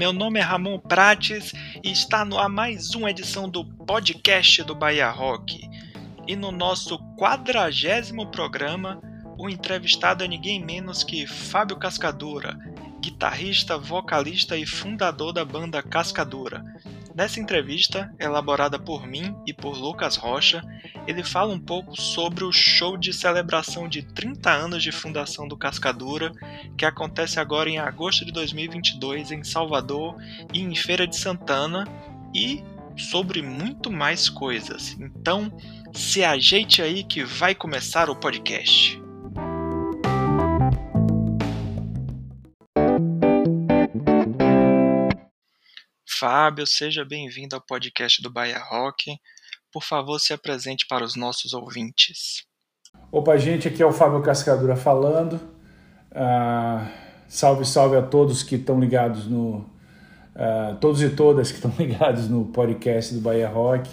[0.00, 1.52] Meu nome é Ramon Prates
[1.84, 5.68] e está no ar mais uma edição do podcast do Bahia Rock.
[6.26, 8.98] E no nosso quadragésimo programa,
[9.36, 12.58] o entrevistado é ninguém menos que Fábio Cascadura,
[12.98, 16.64] guitarrista, vocalista e fundador da banda Cascadura.
[17.14, 20.62] Nessa entrevista, elaborada por mim e por Lucas Rocha,
[21.06, 25.56] ele fala um pouco sobre o show de celebração de 30 anos de fundação do
[25.56, 26.32] Cascadura,
[26.78, 30.16] que acontece agora em agosto de 2022 em Salvador
[30.52, 31.84] e em Feira de Santana,
[32.34, 32.62] e
[32.96, 34.96] sobre muito mais coisas.
[35.00, 35.52] Então,
[35.92, 38.99] se ajeite aí que vai começar o podcast.
[46.20, 49.16] Fábio, seja bem-vindo ao podcast do Bahia Rock.
[49.72, 52.44] Por favor, se apresente para os nossos ouvintes.
[53.10, 55.36] Opa, gente, aqui é o Fábio Cascadura falando.
[56.12, 56.86] Uh,
[57.26, 59.64] salve, salve a todos que estão ligados no.
[60.36, 63.88] Uh, todos e todas que estão ligados no podcast do Bahia Rock.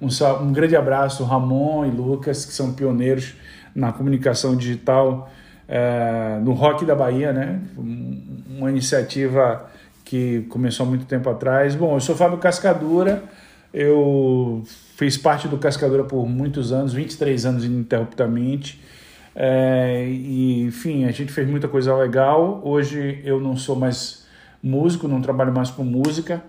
[0.00, 0.08] Um,
[0.44, 3.34] um grande abraço, Ramon e Lucas, que são pioneiros
[3.74, 5.30] na comunicação digital
[5.68, 7.60] uh, no Rock da Bahia, né?
[7.76, 9.70] Uma iniciativa
[10.06, 11.74] que começou há muito tempo atrás.
[11.74, 13.24] Bom, eu sou Fábio Cascadura,
[13.74, 14.62] eu
[14.96, 18.80] fiz parte do Cascadura por muitos anos, 23 anos ininterruptamente.
[19.34, 22.62] É, e, enfim, a gente fez muita coisa legal.
[22.64, 24.24] Hoje eu não sou mais
[24.62, 26.40] músico, não trabalho mais com música.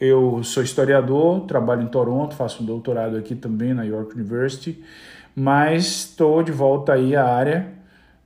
[0.00, 4.82] Eu sou historiador, trabalho em Toronto, faço um doutorado aqui também na York University,
[5.34, 7.68] mas estou de volta aí à área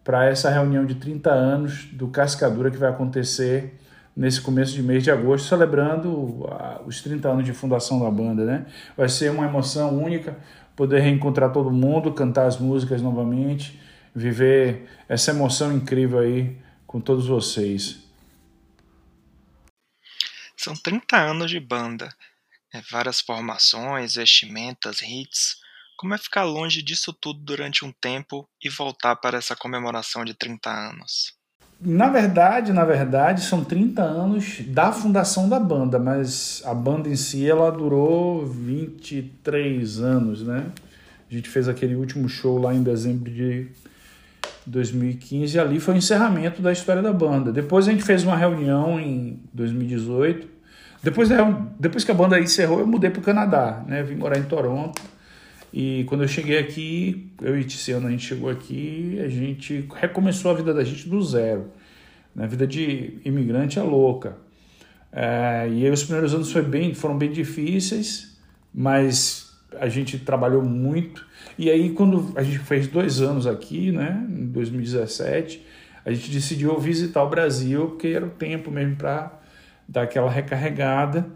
[0.02, 3.78] para essa reunião de 30 anos do Cascadura que vai acontecer
[4.16, 6.46] nesse começo de mês de agosto, celebrando
[6.86, 8.66] os 30 anos de fundação da banda, né?
[8.96, 10.36] Vai ser uma emoção única
[10.76, 13.80] poder reencontrar todo mundo, cantar as músicas novamente,
[14.14, 16.56] viver essa emoção incrível aí
[16.86, 18.02] com todos vocês.
[20.56, 22.14] São 30 anos de banda,
[22.72, 22.82] né?
[22.90, 25.56] várias formações, vestimentas, hits.
[25.96, 30.34] Como é ficar longe disso tudo durante um tempo e voltar para essa comemoração de
[30.34, 31.41] 30 anos?
[31.84, 37.16] Na verdade, na verdade, são 30 anos da fundação da banda, mas a banda em
[37.16, 40.66] si ela durou 23 anos, né?
[41.28, 43.66] A gente fez aquele último show lá em dezembro de
[44.64, 47.50] 2015 e ali foi o encerramento da história da banda.
[47.50, 50.46] Depois a gente fez uma reunião em 2018.
[51.02, 51.28] Depois,
[51.80, 54.04] depois que a banda encerrou, eu mudei para o Canadá, né?
[54.04, 55.02] Vim morar em Toronto.
[55.72, 60.50] E quando eu cheguei aqui, eu e Tiziano, a gente chegou aqui, a gente recomeçou
[60.50, 61.70] a vida da gente do zero.
[62.34, 62.44] Né?
[62.44, 64.36] A vida de imigrante é louca.
[65.10, 68.38] É, e aí os primeiros anos foi bem, foram bem difíceis,
[68.72, 71.26] mas a gente trabalhou muito.
[71.58, 75.64] E aí quando a gente fez dois anos aqui, né, em 2017,
[76.04, 79.38] a gente decidiu visitar o Brasil, porque era o tempo mesmo para
[79.88, 81.26] dar aquela recarregada.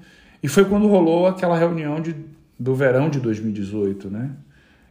[0.42, 2.14] E foi quando rolou aquela reunião de
[2.58, 4.30] do verão de 2018, né?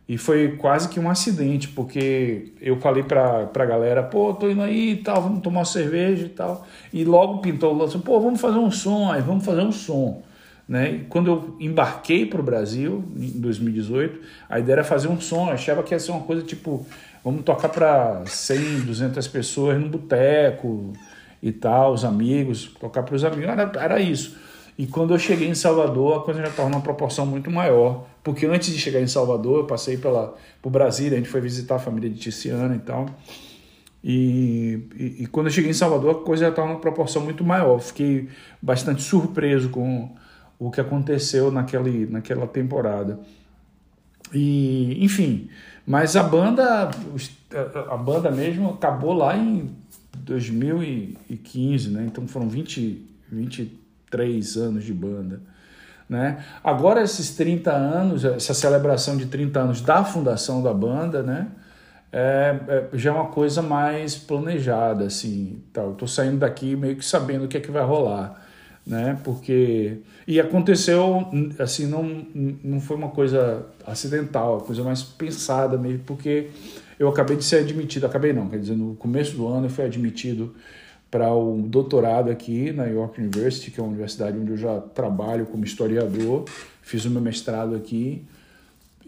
[0.07, 4.61] E foi quase que um acidente, porque eu falei pra, pra galera, pô, tô indo
[4.61, 6.65] aí e tal, vamos tomar uma cerveja e tal.
[6.93, 10.21] E logo pintou o lance, pô, vamos fazer um som aí, vamos fazer um som.
[10.67, 10.91] Né?
[10.91, 15.47] E quando eu embarquei para o Brasil, em 2018, a ideia era fazer um som.
[15.47, 16.85] Eu achava que ia ser uma coisa tipo,
[17.23, 20.93] vamos tocar para 100, 200 pessoas no boteco
[21.41, 23.45] e tal, os amigos, tocar para os amigos.
[23.45, 24.37] Era, era isso.
[24.77, 28.05] E quando eu cheguei em Salvador, a coisa já estava numa proporção muito maior.
[28.21, 31.75] Porque antes de chegar em Salvador, eu passei pela, por Brasília, a gente foi visitar
[31.75, 33.05] a família de Tiziana e tal.
[34.03, 37.43] E, e, e, quando eu cheguei em Salvador, a coisa já estava numa proporção muito
[37.43, 37.79] maior.
[37.79, 38.27] Fiquei
[38.61, 40.13] bastante surpreso com
[40.59, 43.19] o que aconteceu naquele, naquela temporada.
[44.33, 45.49] E, enfim,
[45.87, 46.91] mas a banda,
[47.89, 49.71] a banda mesmo acabou lá em
[50.17, 52.05] 2015, né?
[52.07, 53.84] Então foram 20, 20
[54.15, 55.41] três anos de banda.
[56.07, 56.41] Né?
[56.63, 61.47] Agora, esses 30 anos, essa celebração de 30 anos da fundação da banda, né?
[62.13, 65.95] É, é, já é uma coisa mais planejada, assim, tal.
[65.95, 68.41] Tô saindo daqui meio que sabendo o que é que vai rolar,
[68.87, 69.19] né?
[69.21, 71.27] Porque e aconteceu,
[71.59, 72.25] assim, não,
[72.63, 76.51] não foi uma coisa acidental, uma coisa mais pensada mesmo, porque
[76.97, 79.83] eu acabei de ser admitido, acabei não, quer dizer, no começo do ano eu fui
[79.83, 80.55] admitido
[81.15, 85.45] para o doutorado aqui na York University, que é uma universidade onde eu já trabalho
[85.45, 86.43] como historiador.
[86.81, 88.25] Fiz o meu mestrado aqui.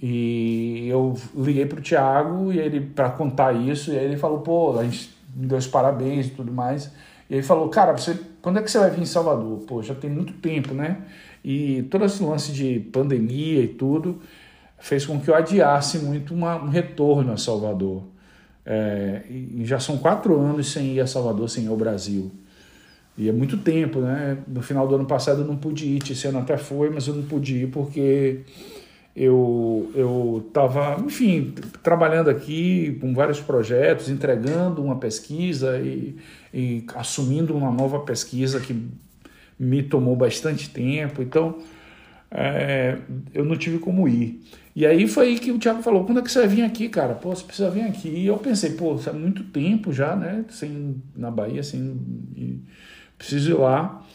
[0.01, 4.39] E eu liguei para o Tiago e ele para contar isso, e aí ele falou:
[4.39, 6.89] "Pô, a gente me deu os parabéns e tudo mais".
[7.29, 9.59] E ele falou: "Cara, você quando é que você vai vir em Salvador?
[9.67, 10.99] Pô, já tem muito tempo, né?"
[11.43, 14.21] E todo esse lance de pandemia e tudo
[14.79, 18.03] fez com que eu adiasse muito uma, um retorno a Salvador.
[18.69, 19.21] É,
[19.63, 22.29] já são quatro anos sem ir a Salvador, sem ir ao Brasil.
[23.17, 24.37] E é muito tempo, né?
[24.45, 27.15] No final do ano passado eu não pude ir, esse ano até foi, mas eu
[27.15, 28.41] não pude ir porque
[29.15, 36.17] eu eu estava, enfim, trabalhando aqui com vários projetos, entregando uma pesquisa e,
[36.53, 38.75] e assumindo uma nova pesquisa que
[39.57, 41.21] me tomou bastante tempo.
[41.21, 41.55] Então,
[42.29, 42.97] é,
[43.33, 44.41] eu não tive como ir.
[44.75, 46.89] E aí foi aí que o Thiago falou: quando é que você vai vir aqui,
[46.89, 47.15] cara?
[47.15, 48.09] Pô, você precisa vir aqui.
[48.09, 50.45] E eu pensei: pô, é muito tempo já, né?
[50.49, 52.61] Sem, na Bahia, assim,
[53.17, 54.05] preciso ir lá.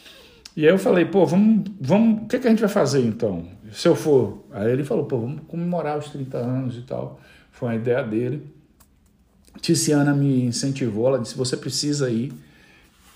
[0.57, 3.47] E aí eu falei: pô, vamos, vamos, o que, que a gente vai fazer então?
[3.73, 4.45] Se eu for.
[4.53, 7.21] Aí ele falou: pô, vamos comemorar os 30 anos e tal.
[7.51, 8.47] Foi uma ideia dele.
[9.61, 12.33] Tiziana me incentivou, ela disse: você precisa ir.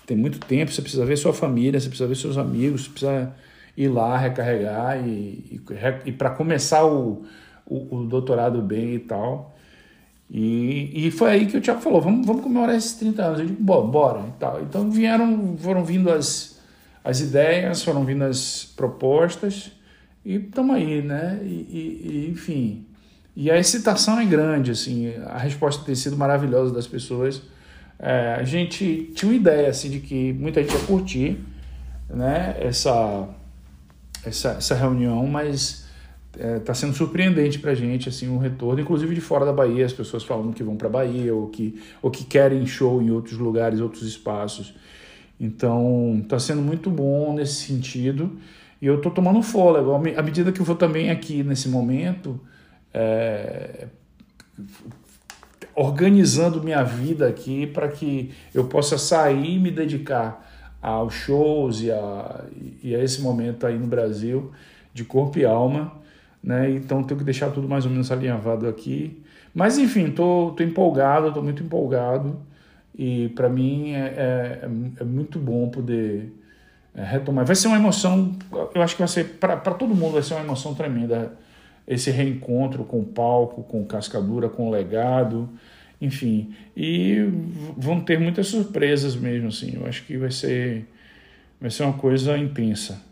[0.05, 3.35] Tem muito tempo, você precisa ver sua família, você precisa ver seus amigos, você precisa
[3.77, 5.61] ir lá recarregar e, e,
[6.05, 7.23] e para começar o,
[7.65, 9.55] o, o, doutorado bem e tal.
[10.29, 13.39] E, e foi aí que o Tiago falou: vamos, vamos comemorar esses 30 anos.
[13.39, 14.21] Eu digo: bora.
[14.27, 14.61] E tal.
[14.63, 16.59] Então vieram, foram vindo as,
[17.03, 19.71] as ideias, foram vindo as propostas
[20.25, 21.39] e estamos aí, né?
[21.43, 22.85] E, e, enfim.
[23.33, 27.41] E a excitação é grande, assim, a resposta tem sido maravilhosa das pessoas.
[27.99, 31.37] É, a gente tinha uma ideia assim, de que muita gente ia curtir
[32.09, 33.29] né, essa,
[34.27, 35.85] essa, essa reunião, mas
[36.33, 39.53] está é, tá sendo surpreendente para a gente assim, o retorno, inclusive de fora da
[39.53, 43.01] Bahia, as pessoas falando que vão para a Bahia ou que, ou que querem show
[43.01, 44.75] em outros lugares, outros espaços.
[45.39, 48.37] Então, está sendo muito bom nesse sentido.
[48.81, 49.93] E eu estou tomando fôlego.
[49.93, 52.39] À medida que eu vou também aqui nesse momento,
[52.93, 53.87] é,
[55.75, 60.46] organizando minha vida aqui para que eu possa sair e me dedicar
[60.81, 62.45] aos shows e a,
[62.83, 64.51] e a esse momento aí no Brasil
[64.93, 65.93] de corpo e alma,
[66.43, 66.69] né?
[66.71, 69.21] Então tenho que deixar tudo mais ou menos alinhavado aqui.
[69.53, 72.37] Mas enfim, tô, tô empolgado, tô muito empolgado
[72.97, 74.69] e para mim é, é,
[74.99, 76.33] é, muito bom poder
[76.95, 77.45] é, retomar.
[77.45, 78.35] Vai ser uma emoção,
[78.73, 81.33] eu acho que vai ser para todo mundo vai ser uma emoção tremenda
[81.87, 85.49] esse reencontro com o palco, com cascadura, com o legado
[85.99, 86.55] enfim.
[86.75, 87.19] E
[87.77, 89.75] vão ter muitas surpresas mesmo, assim.
[89.75, 90.87] Eu acho que vai ser,
[91.59, 93.03] vai ser uma coisa intensa.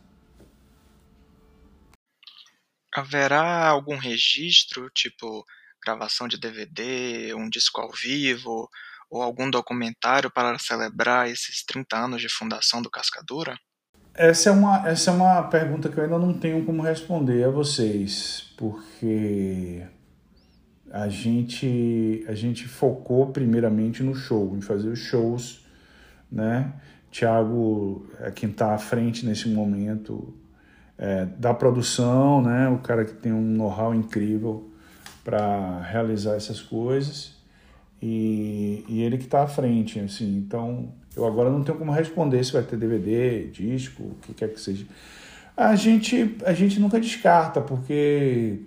[2.93, 5.45] Haverá algum registro, tipo
[5.85, 8.67] gravação de DVD, um disco ao vivo,
[9.09, 13.57] ou algum documentário para celebrar esses 30 anos de fundação do Cascadura?
[14.13, 17.49] Essa é uma, essa é uma pergunta que eu ainda não tenho como responder a
[17.49, 19.85] vocês, porque
[20.91, 25.65] a gente, a gente focou primeiramente no show, em fazer os shows,
[26.31, 26.73] né?
[27.11, 30.33] Tiago é quem está à frente nesse momento
[30.97, 32.69] é, da produção, né?
[32.69, 34.69] O cara que tem um know-how incrível
[35.23, 37.35] para realizar essas coisas
[38.01, 40.37] e, e ele que está à frente, assim.
[40.37, 44.49] Então, eu agora não tenho como responder se vai ter DVD, disco, o que quer
[44.49, 44.85] que seja.
[45.55, 48.59] A gente, a gente nunca descarta, porque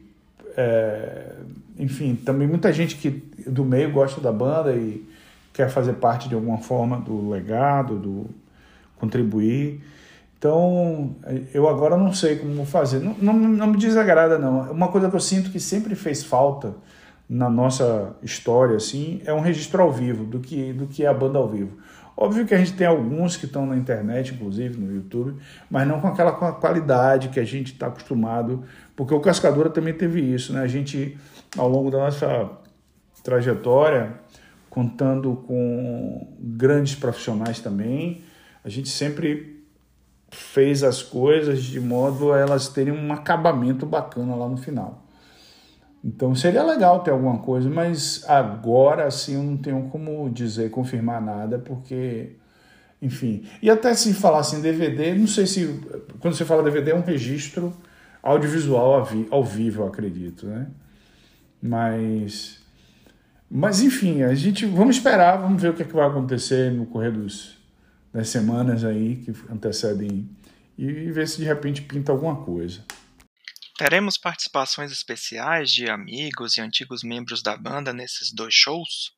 [0.57, 1.35] é,
[1.79, 3.11] enfim, também muita gente que
[3.47, 5.07] do meio gosta da banda e
[5.53, 8.27] quer fazer parte de alguma forma do legado, do
[8.97, 9.81] contribuir.
[10.39, 11.17] Então,
[11.53, 13.01] eu agora não sei como fazer.
[13.01, 14.71] Não, não, não me desagrada, não.
[14.71, 16.75] Uma coisa que eu sinto que sempre fez falta
[17.29, 21.15] na nossa história, assim, é um registro ao vivo do que, do que é a
[21.15, 21.77] banda ao vivo.
[22.17, 25.37] Óbvio que a gente tem alguns que estão na internet, inclusive no YouTube,
[25.71, 28.65] mas não com aquela qualidade que a gente está acostumado,
[28.97, 30.63] porque o Cascadura também teve isso, né?
[30.63, 31.17] A gente,
[31.57, 32.51] ao longo da nossa
[33.23, 34.15] trajetória,
[34.69, 38.23] contando com grandes profissionais também,
[38.65, 39.65] a gente sempre
[40.31, 45.05] fez as coisas de modo a elas terem um acabamento bacana lá no final.
[46.05, 51.21] Então seria legal ter alguma coisa, mas agora assim eu não tenho como dizer, confirmar
[51.21, 52.37] nada, porque,
[53.03, 53.45] enfim.
[53.61, 55.81] E até se falasse em DVD, não sei se.
[56.21, 57.73] Quando você fala DVD, é um registro
[58.23, 60.69] audiovisual ao vivo, eu acredito, né?
[61.63, 62.59] Mas.
[63.51, 64.67] Mas enfim, a gente.
[64.67, 67.57] Vamos esperar, vamos ver o que, é que vai acontecer no correr dos,
[68.13, 70.29] das semanas aí que antecedem
[70.77, 72.85] e ver se de repente pinta alguma coisa.
[73.77, 79.13] Teremos participações especiais de amigos e antigos membros da banda nesses dois shows?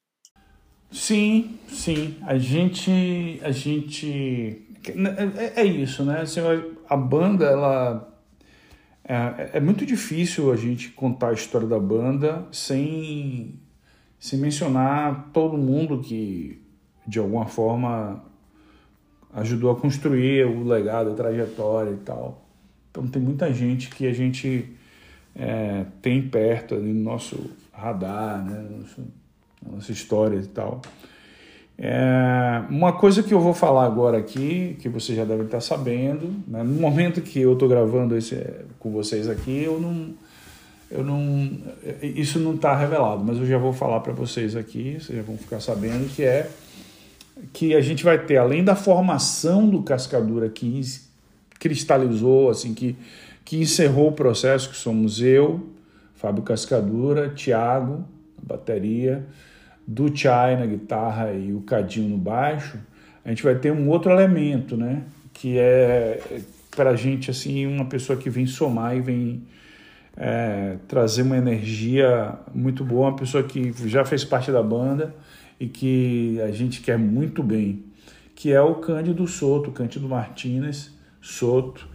[0.91, 2.19] Sim, sim.
[2.27, 6.23] A gente, a gente é, é isso, né?
[6.23, 6.41] Assim,
[6.89, 8.10] a banda, ela
[9.05, 13.59] é, é, muito difícil a gente contar a história da banda sem
[14.19, 16.63] sem mencionar todo mundo que
[17.07, 18.23] de alguma forma
[19.33, 22.47] ajudou a construir o legado, a trajetória e tal.
[22.91, 24.77] Então tem muita gente que a gente
[25.35, 28.69] é, tem perto ali no nosso radar, né,
[29.65, 30.83] na nossa história e tal.
[31.83, 36.31] É, uma coisa que eu vou falar agora aqui, que vocês já devem estar sabendo,
[36.47, 36.63] né?
[36.63, 38.37] no momento que eu estou gravando esse
[38.79, 40.11] com vocês aqui, eu não,
[40.91, 41.51] eu não,
[42.03, 45.39] isso não está revelado, mas eu já vou falar para vocês aqui, vocês já vão
[45.39, 46.51] ficar sabendo que é
[47.51, 50.83] que a gente vai ter além da formação do Cascadura que
[51.59, 52.95] cristalizou, assim que
[53.43, 55.67] que encerrou o processo, que somos eu,
[56.15, 58.05] Fábio Cascadura, Tiago,
[58.41, 59.27] bateria
[59.91, 62.79] do Chai na guitarra e o Cadinho no baixo,
[63.25, 65.03] a gente vai ter um outro elemento, né?
[65.33, 69.43] Que é para a gente assim uma pessoa que vem somar e vem
[70.17, 75.13] é, trazer uma energia muito boa, uma pessoa que já fez parte da banda
[75.59, 77.83] e que a gente quer muito bem,
[78.37, 81.89] que é o Cândido Soto, Cândido Martínez Soto,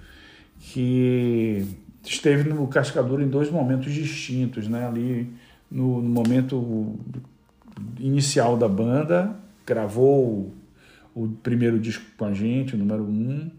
[0.59, 1.65] que
[2.03, 4.85] esteve no Cascadura em dois momentos distintos, né?
[4.85, 5.31] Ali
[5.71, 6.99] no, no momento
[7.99, 10.53] inicial da banda, gravou
[11.13, 13.49] o, primeiro disco com a gente, o número um,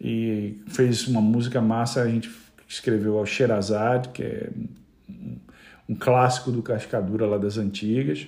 [0.00, 2.30] e fez uma música massa, a gente
[2.68, 4.50] escreveu ao Sherazade, que é
[5.88, 8.26] um, clássico do Cascadura lá das antigas.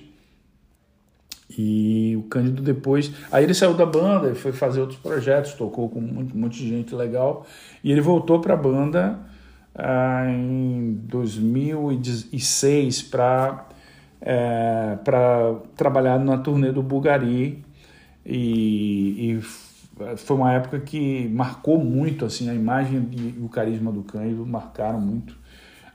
[1.56, 3.12] E o Cândido depois.
[3.30, 6.68] Aí ele saiu da banda, ele foi fazer outros projetos, tocou com um monte de
[6.68, 7.46] gente legal.
[7.84, 9.20] E ele voltou para a banda
[9.74, 13.68] ah, em 2006 para
[14.22, 17.64] é, para trabalhar na turnê do Bulgari
[18.24, 19.40] e, e,
[20.16, 25.00] foi uma época que marcou muito assim a imagem e o carisma do Cândido marcaram
[25.00, 25.36] muito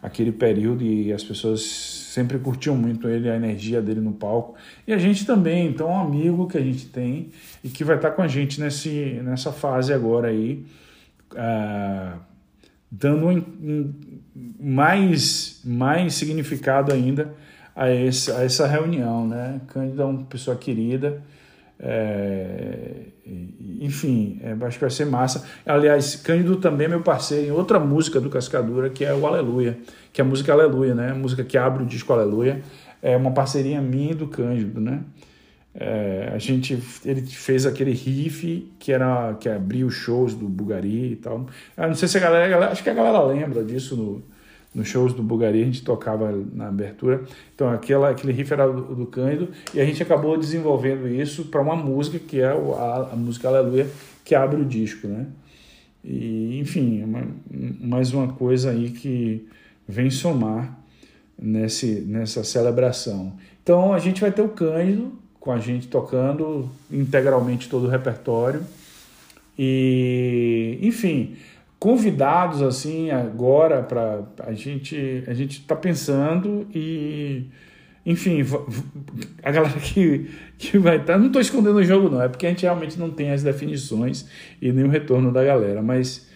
[0.01, 4.55] aquele período e as pessoas sempre curtiam muito ele, a energia dele no palco.
[4.85, 7.29] E a gente também, então, um amigo que a gente tem
[7.63, 10.63] e que vai estar com a gente nesse, nessa fase agora aí,
[11.33, 12.19] uh,
[12.91, 13.93] dando um, um,
[14.59, 17.33] mais, mais significado ainda
[17.77, 19.61] a, esse, a essa reunião, né?
[19.67, 21.21] Cândido é uma pessoa querida,
[21.79, 23.03] é,
[23.79, 25.45] enfim, é, acho que vai ser massa.
[25.63, 29.77] Aliás, Cândido também é meu parceiro em outra música do Cascadura, que é o Aleluia,
[30.11, 31.11] que é a música Aleluia, né?
[31.11, 32.63] A música que abre o disco Aleluia.
[32.99, 35.01] É uma parceria minha e do Cândido, né?
[35.75, 41.11] É, a gente, ele fez aquele riff que era que abria os shows do Bugari
[41.11, 41.45] e tal.
[41.77, 44.23] Eu não sei se a galera, a galera, acho que a galera lembra disso no,
[44.77, 47.23] nos shows do Bulgari, a gente tocava na abertura.
[47.55, 51.59] Então aquela, aquele riff era do, do Cândido e a gente acabou desenvolvendo isso para
[51.59, 53.89] uma música que é a, a, música Aleluia,
[54.23, 55.25] que abre o disco, né?
[56.03, 57.27] E, enfim, uma,
[57.81, 59.47] mais uma coisa aí que
[59.87, 60.77] vem somar
[61.41, 63.33] nesse, nessa celebração.
[63.63, 68.61] Então a gente vai ter o Cândido com a gente tocando integralmente todo o repertório.
[69.57, 71.35] E, enfim,
[71.79, 77.45] convidados assim agora para a gente a gente está pensando e
[78.05, 78.39] enfim
[79.43, 82.47] a galera que, que vai estar tá, não estou escondendo o jogo não é porque
[82.47, 84.27] a gente realmente não tem as definições
[84.61, 86.27] e nem o retorno da galera mas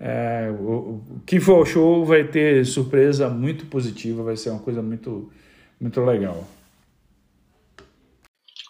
[0.00, 4.60] é, o, o que for o show vai ter surpresa muito positiva vai ser uma
[4.60, 5.30] coisa muito
[5.80, 6.48] muito legal.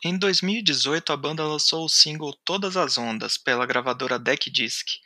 [0.04, 5.00] Em 2018 a banda lançou o single Todas as Ondas pela gravadora Deck Disc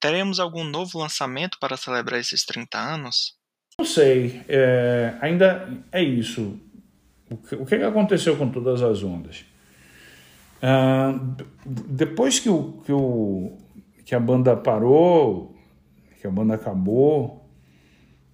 [0.00, 3.36] Teremos algum novo lançamento para celebrar esses 30 anos?
[3.78, 4.42] Não sei.
[4.48, 6.58] É, ainda é isso.
[7.30, 9.44] O que, o que aconteceu com todas as ondas?
[10.62, 11.18] Ah,
[11.64, 13.58] depois que, o, que, o,
[14.04, 15.56] que a banda parou,
[16.20, 17.48] que a banda acabou,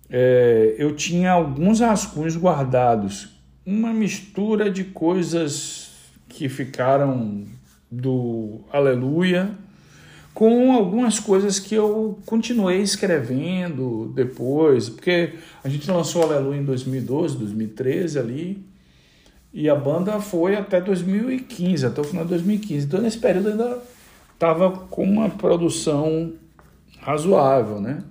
[0.08, 3.30] é, eu tinha alguns rascunhos guardados.
[3.64, 5.92] Uma mistura de coisas
[6.28, 7.46] que ficaram
[7.90, 9.56] do Aleluia
[10.34, 17.38] com algumas coisas que eu continuei escrevendo depois, porque a gente lançou Aleluia em 2012,
[17.38, 18.64] 2013 ali,
[19.52, 22.84] e a banda foi até 2015, até o final de 2015.
[22.84, 23.78] Então nesse período ainda
[24.32, 26.32] estava com uma produção
[27.00, 28.02] razoável, né?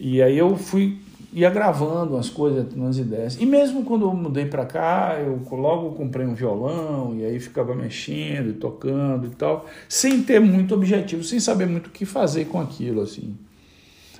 [0.00, 0.98] E aí eu fui
[1.32, 3.36] ia gravando umas coisas, umas ideias.
[3.40, 7.74] E mesmo quando eu mudei para cá, eu logo comprei um violão e aí ficava
[7.74, 12.46] mexendo e tocando e tal, sem ter muito objetivo, sem saber muito o que fazer
[12.46, 13.36] com aquilo assim.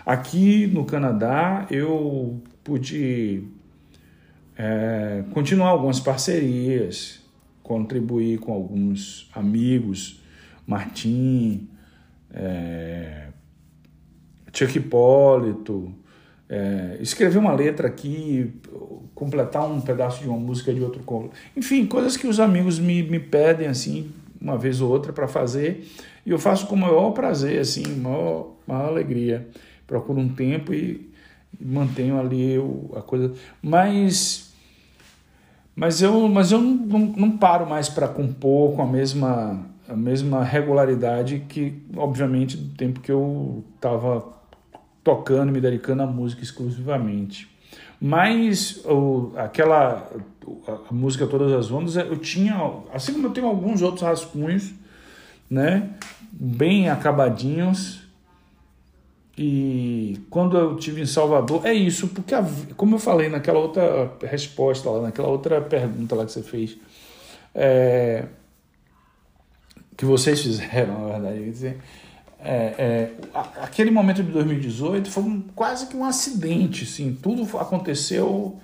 [0.05, 3.45] Aqui no Canadá eu pude
[4.57, 7.21] é, continuar algumas parcerias,
[7.63, 10.21] contribuir com alguns amigos,
[10.67, 11.69] Martim,
[12.31, 13.29] é,
[14.53, 15.95] Chuck Hipólito,
[16.49, 18.53] é, escrever uma letra aqui,
[19.15, 21.03] completar um pedaço de uma música de outro.
[21.57, 25.87] Enfim, coisas que os amigos me, me pedem assim, uma vez ou outra para fazer,
[26.25, 29.49] e eu faço com o maior prazer, assim, maior, maior alegria.
[29.87, 31.11] Procuro um tempo e,
[31.61, 33.33] e mantenho ali o, a coisa.
[33.63, 34.53] Mas,
[35.75, 39.95] Mas eu, mas eu não, não, não paro mais para compor com a mesma, a
[39.95, 44.38] mesma regularidade que, obviamente, do tempo que eu estava
[45.03, 47.49] tocando, me dedicando à música exclusivamente.
[48.01, 50.09] Mas o, aquela
[50.67, 52.55] a, música Todas as Ondas, eu tinha,
[52.93, 54.73] assim como eu tenho alguns outros rascunhos,
[55.51, 55.91] né,
[56.33, 58.07] bem acabadinhos.
[59.37, 62.35] E quando eu tive em Salvador, é isso, porque
[62.77, 66.77] como eu falei naquela outra resposta lá, naquela outra pergunta lá que você fez,
[67.55, 68.27] é,
[69.97, 71.79] que vocês fizeram, na verdade, dizer,
[72.41, 73.13] é, é,
[73.61, 78.59] aquele momento de 2018 foi um, quase que um acidente, assim, tudo aconteceu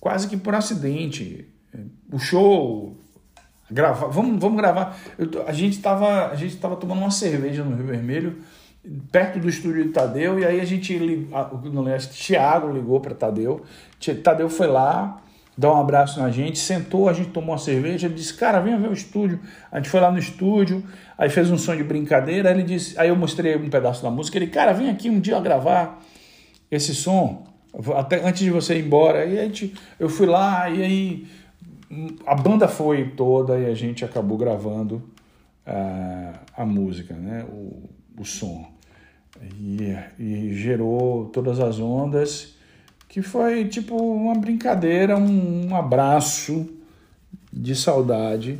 [0.00, 1.48] quase que por acidente.
[2.12, 2.96] O show,
[3.70, 4.96] gravar, vamos, vamos gravar.
[5.18, 8.38] Eu, a gente estava a gente tava tomando uma cerveja no Rio Vermelho,
[9.10, 11.28] perto do estúdio de Tadeu, e aí a gente, lembro,
[12.12, 13.64] Thiago ligou para Tadeu,
[14.22, 15.20] Tadeu foi lá,
[15.56, 18.78] dar um abraço na gente, sentou, a gente tomou uma cerveja, ele disse, cara, venha
[18.78, 19.40] ver o estúdio.
[19.72, 20.84] A gente foi lá no estúdio,
[21.16, 24.10] aí fez um som de brincadeira, aí ele disse, aí eu mostrei um pedaço da
[24.10, 26.02] música, ele, cara, vem aqui um dia gravar
[26.70, 27.46] esse som,
[27.96, 29.20] até antes de você ir embora.
[29.20, 31.26] Aí a gente, eu fui lá, e aí
[32.26, 34.96] a banda foi toda e a gente acabou gravando
[35.66, 38.66] uh, a música, né, o, o som.
[39.58, 42.55] E, e gerou todas as ondas
[43.08, 46.68] que foi tipo uma brincadeira, um, um abraço
[47.52, 48.58] de saudade,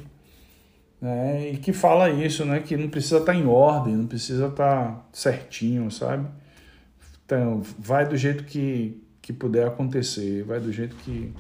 [1.01, 1.51] né?
[1.53, 2.61] E que fala isso, né?
[2.61, 6.27] Que não precisa estar tá em ordem, não precisa estar tá certinho, sabe?
[7.25, 11.33] Então, vai do jeito que, que puder acontecer, vai do jeito que,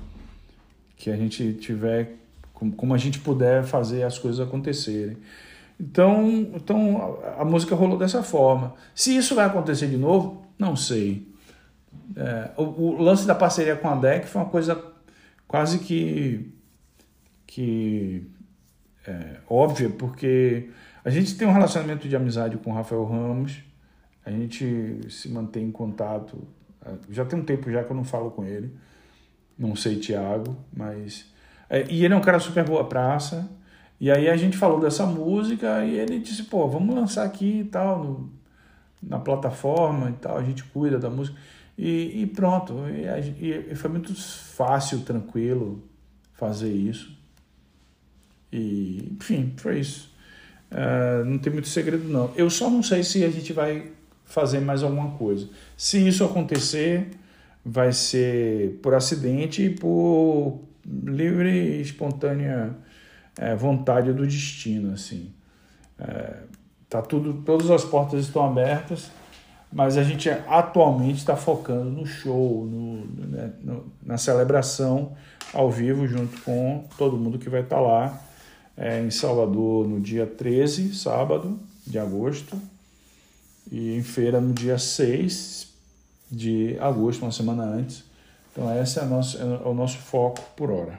[0.96, 2.16] que a gente tiver,
[2.52, 5.16] como, como a gente puder fazer as coisas acontecerem.
[5.78, 8.74] Então, então a, a música rolou dessa forma.
[8.94, 11.26] Se isso vai acontecer de novo, não sei.
[12.14, 14.80] É, o, o, lance da parceria com a DEC foi uma coisa
[15.48, 16.52] quase que,
[17.46, 18.26] que
[19.06, 20.70] é, óbvia, porque
[21.04, 23.62] a gente tem um relacionamento de amizade com o Rafael Ramos,
[24.24, 26.46] a gente se mantém em contato.
[26.84, 28.72] É, já tem um tempo já que eu não falo com ele,
[29.58, 31.26] não sei Tiago, mas.
[31.68, 33.48] É, e ele é um cara super boa praça.
[33.98, 37.64] E aí a gente falou dessa música e ele disse, pô, vamos lançar aqui e
[37.64, 38.32] tal, no,
[39.02, 41.38] na plataforma e tal, a gente cuida da música.
[41.78, 45.82] E, e pronto, e, e, foi muito fácil, tranquilo
[46.32, 47.16] fazer isso.
[48.50, 50.10] E, enfim, foi isso.
[50.70, 52.32] Uh, não tem muito segredo, não.
[52.34, 53.92] Eu só não sei se a gente vai
[54.24, 55.48] fazer mais alguma coisa.
[55.76, 57.10] Se isso acontecer,
[57.64, 62.74] vai ser por acidente e por livre e espontânea
[63.38, 65.32] é, vontade do destino, assim.
[65.98, 66.38] É,
[66.88, 69.10] tá tudo, todas as portas estão abertas
[69.76, 75.12] mas a gente atualmente está focando no show, no, né, no, na celebração
[75.52, 78.22] ao vivo, junto com todo mundo que vai estar tá lá
[78.74, 82.58] é, em Salvador no dia 13, sábado de agosto,
[83.70, 85.68] e em feira no dia 6
[86.32, 88.02] de agosto, uma semana antes.
[88.52, 90.98] Então, esse é, é o nosso foco por hora.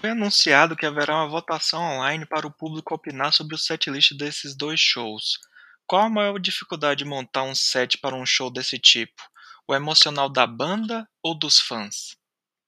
[0.00, 4.54] Foi anunciado que haverá uma votação online para o público opinar sobre o setlist desses
[4.54, 5.40] dois shows.
[5.88, 9.20] Qual a maior dificuldade de montar um set para um show desse tipo?
[9.66, 12.16] O emocional da banda ou dos fãs?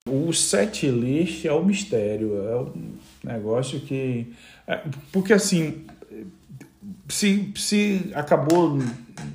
[0.09, 4.35] O setlist é o mistério, é um negócio que.
[4.67, 5.87] É, porque assim,
[7.09, 8.77] se, se acabou,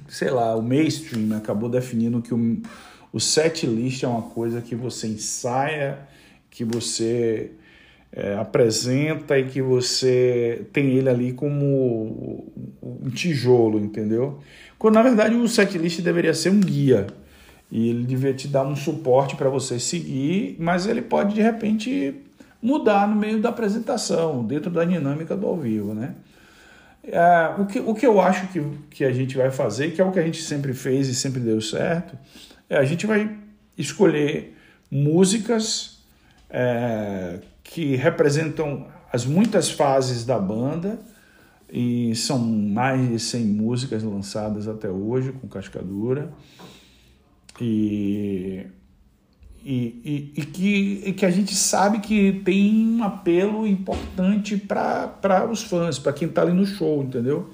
[0.09, 2.61] sei lá, o mainstream acabou definindo que o,
[3.13, 6.05] o setlist é uma coisa que você ensaia,
[6.49, 7.53] que você
[8.15, 12.49] é, apresenta e que você tem ele ali como
[12.81, 14.39] um tijolo, entendeu?
[14.79, 17.07] Quando na verdade o setlist deveria ser um guia
[17.69, 22.15] e ele deveria te dar um suporte para você seguir, mas ele pode de repente
[22.61, 26.15] mudar no meio da apresentação, dentro da dinâmica do ao vivo, né?
[27.03, 30.05] É, o, que, o que eu acho que, que a gente vai fazer, que é
[30.05, 32.17] o que a gente sempre fez e sempre deu certo,
[32.67, 33.29] é a gente vai
[33.77, 34.57] escolher
[34.89, 36.03] músicas
[36.49, 40.99] é, que representam as muitas fases da banda
[41.69, 46.31] e são mais de 100 músicas lançadas até hoje com Cascadura
[47.59, 48.67] e,
[49.63, 49.73] e,
[50.05, 55.63] e, e que, e que a gente sabe que tem um apelo importante para os
[55.63, 57.49] fãs, para quem está ali no show, entendeu?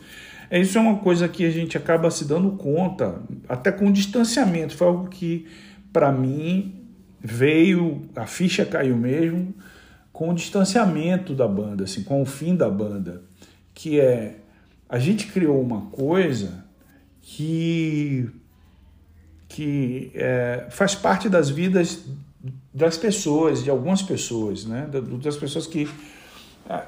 [0.52, 4.76] Isso é uma coisa que a gente acaba se dando conta, até com distanciamento.
[4.76, 5.48] Foi algo que,
[5.94, 6.76] para mim,
[7.22, 9.56] veio, a ficha caiu mesmo
[10.22, 13.24] com o distanciamento da banda, assim, com o fim da banda,
[13.74, 14.36] que é
[14.88, 16.64] a gente criou uma coisa
[17.24, 18.30] que
[19.50, 22.06] que é, faz parte das vidas
[22.72, 24.88] das pessoas, de algumas pessoas, né?
[25.24, 25.90] Das pessoas que.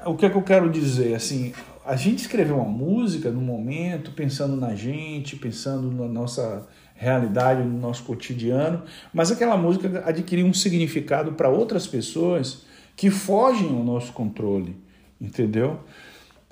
[0.06, 1.16] O que é que eu quero dizer?
[1.16, 1.52] Assim,
[1.84, 7.80] a gente escreveu uma música no momento, pensando na gente, pensando na nossa realidade, no
[7.80, 14.12] nosso cotidiano, mas aquela música adquiriu um significado para outras pessoas que fogem ao nosso
[14.12, 14.76] controle,
[15.20, 15.80] entendeu?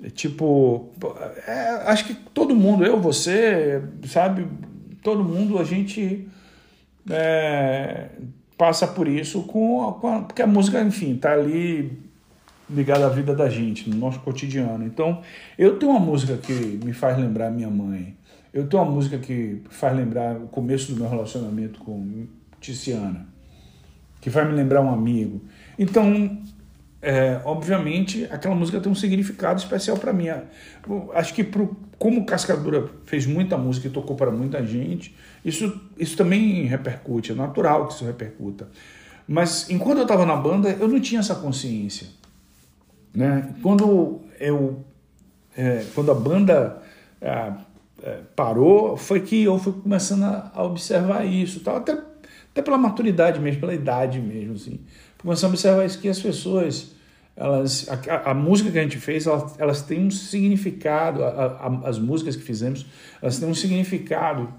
[0.03, 0.91] É tipo,
[1.47, 4.47] é, acho que todo mundo, eu, você, sabe,
[5.01, 6.27] todo mundo, a gente
[7.09, 8.09] é,
[8.57, 12.03] passa por isso com, com a, porque a música, enfim, tá ali
[12.69, 14.85] ligada à vida da gente, no nosso cotidiano.
[14.85, 15.21] Então,
[15.57, 16.53] eu tenho uma música que
[16.83, 18.15] me faz lembrar minha mãe.
[18.53, 22.27] Eu tenho uma música que faz lembrar o começo do meu relacionamento com
[22.59, 23.27] Tiziana,
[24.21, 25.41] que vai me lembrar um amigo.
[25.77, 26.37] Então,
[27.01, 30.27] é, obviamente, aquela música tem um significado especial para mim.
[31.13, 36.15] Acho que pro, como Cascadura fez muita música e tocou para muita gente, isso, isso
[36.15, 38.69] também repercute, é natural que isso repercuta.
[39.27, 42.07] Mas enquanto eu estava na banda, eu não tinha essa consciência.
[43.13, 43.53] Né?
[43.61, 44.83] Quando, eu,
[45.57, 46.81] é, quando a banda
[47.21, 47.53] é,
[48.01, 51.93] é, parou, foi que eu fui começando a, a observar isso, tal, até,
[52.51, 54.55] até pela maturidade mesmo, pela idade mesmo.
[54.55, 54.79] Assim.
[55.23, 56.91] Começando a observar isso que as pessoas
[57.35, 61.89] elas a, a, música que a gente fez elas, elas têm um significado a, a,
[61.89, 62.85] as músicas que fizemos
[63.21, 64.53] elas têm um significado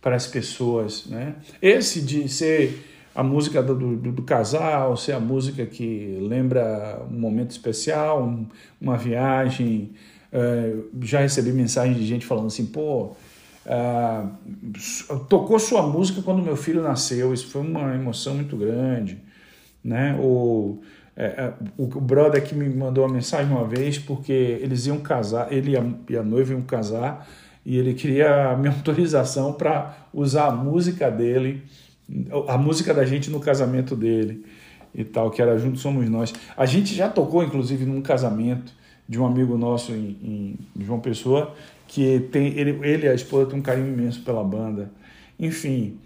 [0.00, 1.36] para as pessoas né?
[1.62, 7.20] Esse de ser a música do, do, do casal ser a música que lembra um
[7.20, 8.46] momento especial um,
[8.80, 9.92] uma viagem
[10.32, 13.12] uh, já recebi mensagem de gente falando assim pô
[13.64, 19.27] uh, tocou sua música quando meu filho nasceu isso foi uma emoção muito grande
[19.82, 20.82] né ou
[21.20, 25.52] é, é, o brother que me mandou uma mensagem uma vez porque eles iam casar,
[25.52, 25.72] ele
[26.08, 27.28] e a, noiva iam casar
[27.66, 31.64] e ele queria a minha autorização para usar a música dele,
[32.46, 34.44] a música da gente no casamento dele
[34.94, 36.32] e tal, que era Juntos Somos Nós.
[36.56, 38.72] A gente já tocou, inclusive, num casamento
[39.08, 40.16] de um amigo nosso em,
[40.76, 41.52] em João Pessoa,
[41.88, 44.90] que tem ele, ele e a esposa têm um carinho imenso pela banda.
[45.38, 45.98] Enfim,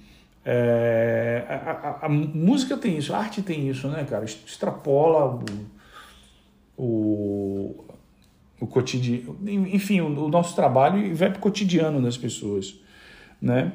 [0.45, 4.25] é, a, a, a, música tem isso, a arte tem isso, né, cara?
[4.25, 5.41] Extrapola
[6.77, 7.85] o, o,
[8.61, 12.75] o cotidiano, enfim, o, o, nosso trabalho e vai para o cotidiano das pessoas,
[13.41, 13.73] né?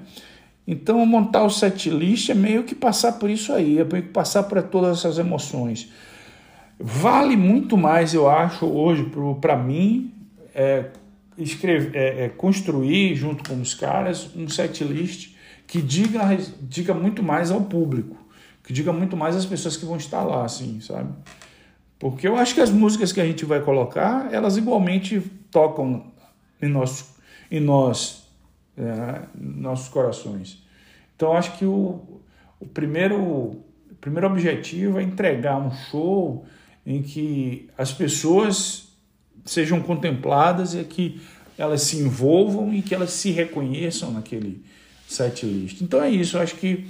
[0.68, 4.10] Então, montar o set list é meio que passar por isso aí, é meio que
[4.10, 5.90] passar por todas essas emoções.
[6.78, 10.12] Vale muito mais, eu acho, hoje, para mim,
[10.54, 10.88] é,
[11.38, 15.37] escrever, é, é, construir junto com os caras um set list
[15.68, 16.22] que diga,
[16.62, 18.16] diga muito mais ao público,
[18.64, 21.14] que diga muito mais às pessoas que vão estar lá, assim, sabe?
[22.00, 26.06] Porque eu acho que as músicas que a gente vai colocar, elas igualmente tocam
[26.62, 27.16] em, nosso,
[27.52, 28.28] em nós,
[28.78, 30.64] é, nossos corações.
[31.16, 32.22] Então acho que o,
[32.60, 33.64] o, primeiro, o
[34.00, 36.46] primeiro objetivo é entregar um show
[36.86, 38.90] em que as pessoas
[39.44, 41.20] sejam contempladas e que
[41.58, 44.64] elas se envolvam e que elas se reconheçam naquele,
[45.08, 45.82] set list.
[45.82, 46.86] Então é isso, eu acho que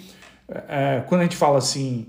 [0.49, 2.07] é, quando a gente fala assim,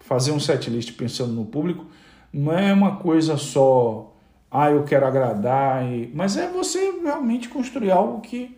[0.00, 1.86] fazer um set list pensando no público,
[2.32, 4.14] não é uma coisa só,
[4.50, 6.10] ah, eu quero agradar, e...
[6.14, 8.56] mas é você realmente construir algo que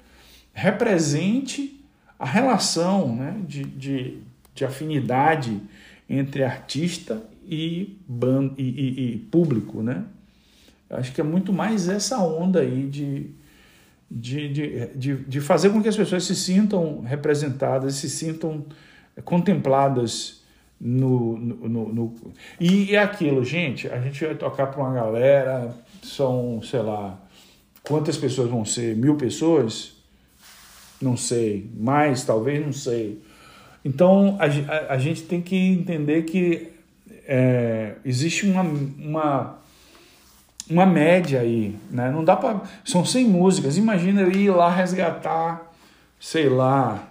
[0.52, 1.80] represente
[2.18, 4.18] a relação né, de, de,
[4.54, 5.61] de afinidade
[6.08, 10.04] entre artista e, band, e, e, e público, né?
[10.88, 13.30] Acho que é muito mais essa onda aí de,
[14.14, 18.64] de, de, de, de fazer com que as pessoas se sintam representadas, se sintam
[19.25, 20.42] contempladas
[20.81, 22.14] no, no, no, no,
[22.61, 27.18] e é aquilo, gente, a gente vai tocar para uma galera, são, sei lá,
[27.83, 28.96] quantas pessoas vão ser?
[28.96, 29.94] Mil pessoas?
[31.01, 31.70] Não sei.
[31.77, 33.20] Mais, talvez, não sei.
[33.85, 36.72] Então, a, a, a gente tem que entender que
[37.27, 39.62] é, existe uma, uma
[40.70, 42.11] uma média aí, né?
[42.11, 43.77] Não dá para são 100 músicas.
[43.77, 45.72] Imagina eu ir lá resgatar,
[46.18, 47.09] sei lá,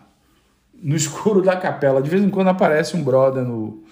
[0.81, 2.01] no escuro da capela.
[2.01, 3.83] De vez em quando aparece um brother no,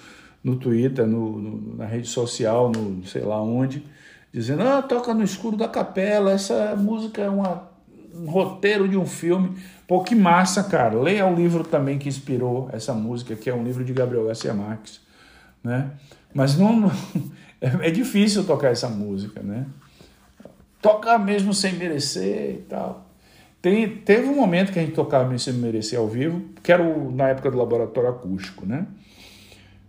[0.43, 3.85] no Twitter, no, no, na rede social, no sei lá onde,
[4.31, 6.31] dizendo: "Ah, toca no escuro da capela.
[6.31, 7.69] Essa música é uma,
[8.13, 9.55] um roteiro de um filme".
[9.87, 10.99] Pô, que massa, cara.
[10.99, 14.53] Leia o livro também que inspirou essa música, que é um livro de Gabriel Garcia
[14.53, 15.01] Marques,
[15.63, 15.91] né?
[16.33, 16.91] Mas não é,
[17.61, 19.65] é difícil tocar essa música, né?
[20.81, 23.05] Tocar mesmo sem merecer e tal.
[23.61, 26.81] Tem, teve um momento que a gente tocava mesmo sem merecer ao vivo, que era
[26.81, 28.87] o, na época do laboratório acústico, né?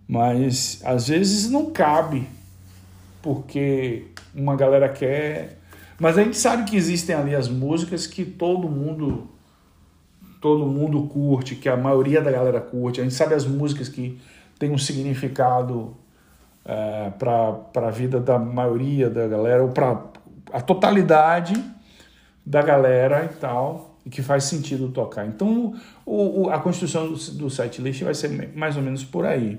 [0.08, 2.26] Mas às vezes não cabe,
[3.22, 5.58] porque uma galera quer.
[6.00, 9.28] Mas a gente sabe que existem ali as músicas que todo mundo
[10.40, 13.00] todo mundo curte, que a maioria da galera curte.
[13.00, 14.18] A gente sabe as músicas que
[14.58, 15.94] têm um significado
[16.64, 20.02] é, para a vida da maioria da galera, ou para
[20.52, 21.54] a totalidade
[22.44, 25.26] da galera e tal, e que faz sentido tocar.
[25.26, 29.58] Então, o, o, a construção do, do setlist vai ser mais ou menos por aí.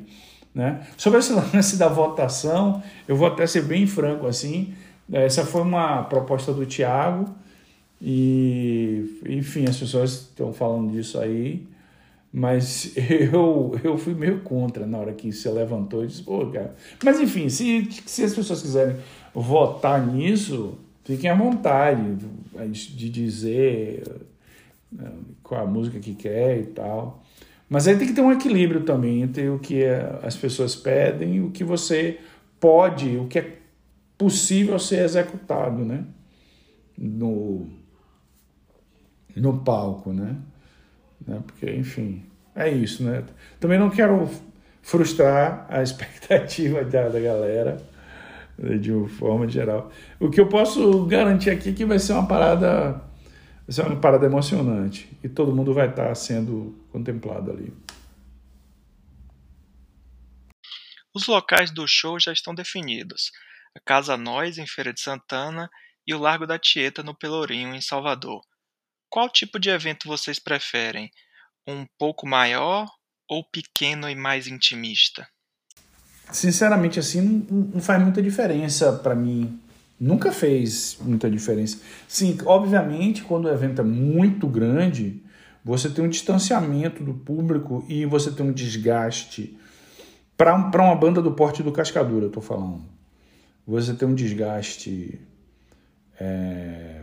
[0.53, 0.85] Né?
[0.97, 4.73] Sobre esse lance da votação, eu vou até ser bem franco assim.
[5.11, 7.29] Essa foi uma proposta do Tiago,
[8.01, 11.67] e enfim, as pessoas estão falando disso aí,
[12.34, 16.76] mas eu, eu fui meio contra na hora que você levantou e disse, pô, cara.
[17.04, 18.96] Mas enfim, se, se as pessoas quiserem
[19.34, 22.17] votar nisso, fiquem à vontade
[22.74, 24.04] de dizer
[24.91, 25.12] né,
[25.44, 27.24] qual a música que quer e tal.
[27.70, 29.84] Mas aí tem que ter um equilíbrio também entre o que
[30.22, 32.20] as pessoas pedem e o que você
[32.60, 33.58] pode, o que é
[34.17, 36.06] possível ser executado, né?
[36.98, 37.67] No,
[39.36, 40.36] no palco, né?
[41.27, 41.41] Né?
[41.45, 42.23] Porque, enfim,
[42.55, 43.23] é isso, né?
[43.60, 44.29] Também não quero
[44.81, 47.81] frustrar a expectativa da, da galera
[48.57, 49.91] né, de uma forma geral.
[50.19, 53.01] O que eu posso garantir aqui é que vai ser uma parada
[53.67, 57.73] vai ser uma parada emocionante e todo mundo vai estar sendo contemplado ali.
[61.13, 63.31] Os locais do show já estão definidos.
[63.75, 65.69] A Casa Nós, em Feira de Santana,
[66.07, 68.41] e o Largo da Tieta, no Pelourinho, em Salvador.
[69.12, 71.12] Qual tipo de evento vocês preferem?
[71.67, 72.89] Um pouco maior
[73.30, 75.28] ou pequeno e mais intimista?
[76.32, 79.60] Sinceramente, assim, não, não faz muita diferença para mim.
[80.00, 81.82] Nunca fez muita diferença.
[82.08, 85.21] Sim, obviamente, quando o evento é muito grande,
[85.63, 89.60] você tem um distanciamento do público e você tem um desgaste.
[90.38, 92.82] Para uma banda do porte do Cascadura, eu estou falando.
[93.67, 95.19] Você tem um desgaste
[96.17, 97.00] é,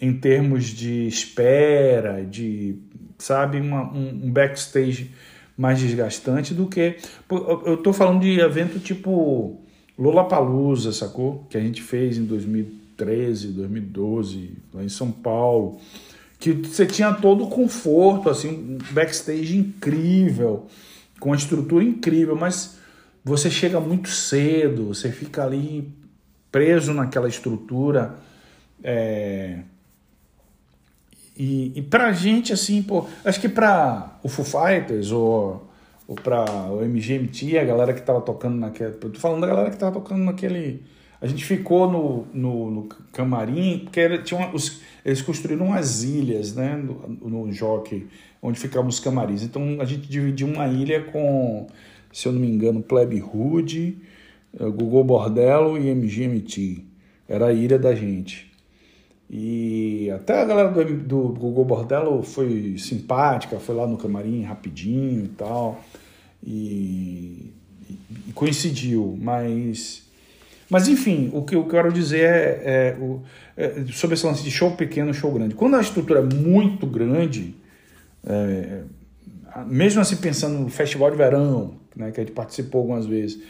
[0.00, 2.78] em termos de espera, de,
[3.18, 5.10] sabe, uma, um, um backstage
[5.56, 6.96] mais desgastante do que.
[7.64, 9.60] Eu estou falando de evento tipo
[9.98, 11.46] Lollapalooza, sacou?
[11.48, 15.78] Que a gente fez em 2013, 2012, lá em São Paulo.
[16.38, 20.66] Que você tinha todo o conforto, assim, um backstage incrível,
[21.20, 22.76] com uma estrutura incrível, mas
[23.24, 25.90] você chega muito cedo, você fica ali
[26.50, 28.16] preso naquela estrutura.
[28.82, 29.60] É,
[31.36, 35.68] e, e pra gente, assim, pô, acho que pra o Foo Fighters ou,
[36.06, 38.90] ou pra o MGMT, a galera que tava tocando naquele.
[38.90, 40.82] Eu tô falando da galera que tava tocando naquele.
[41.20, 46.04] A gente ficou no, no, no camarim, porque era, tinha uma, os, eles construíram umas
[46.04, 48.06] ilhas, né, no, no Jockey,
[48.42, 49.42] onde ficavam os camarins.
[49.42, 51.66] Então a gente dividiu uma ilha com,
[52.12, 53.98] se eu não me engano, Plebe Hood,
[54.60, 56.84] eh, Google Bordello e MGMT.
[57.26, 58.53] Era a ilha da gente.
[59.28, 65.24] E até a galera do, do Google Bordello foi simpática, foi lá no camarim rapidinho
[65.24, 65.82] e tal.
[66.42, 67.52] E,
[68.28, 70.04] e coincidiu, mas.
[70.68, 73.22] Mas enfim, o que eu quero dizer é, é, o,
[73.56, 75.54] é, sobre esse lance de show pequeno show grande.
[75.54, 77.54] Quando a estrutura é muito grande,
[78.26, 78.82] é,
[79.66, 83.40] mesmo assim pensando no festival de verão, né, que a gente participou algumas vezes,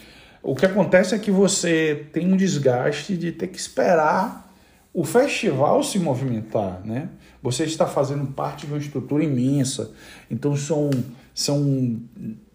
[0.43, 4.44] o que acontece é que você tem um desgaste de ter que esperar
[4.95, 7.09] o festival se movimentar, né?
[7.43, 9.91] Você está fazendo parte de uma estrutura imensa,
[10.31, 10.89] então são,
[11.35, 12.01] são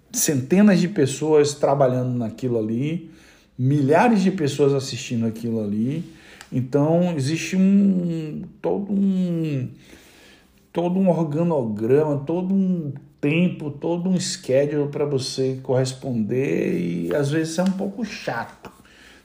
[0.10, 3.12] centenas de pessoas trabalhando naquilo ali,
[3.58, 6.04] milhares de pessoas assistindo aquilo ali,
[6.49, 9.69] então existe um todo um
[10.71, 17.60] todo um organograma, todo um tempo, todo um schedule para você corresponder e às vezes
[17.60, 18.78] é um pouco chato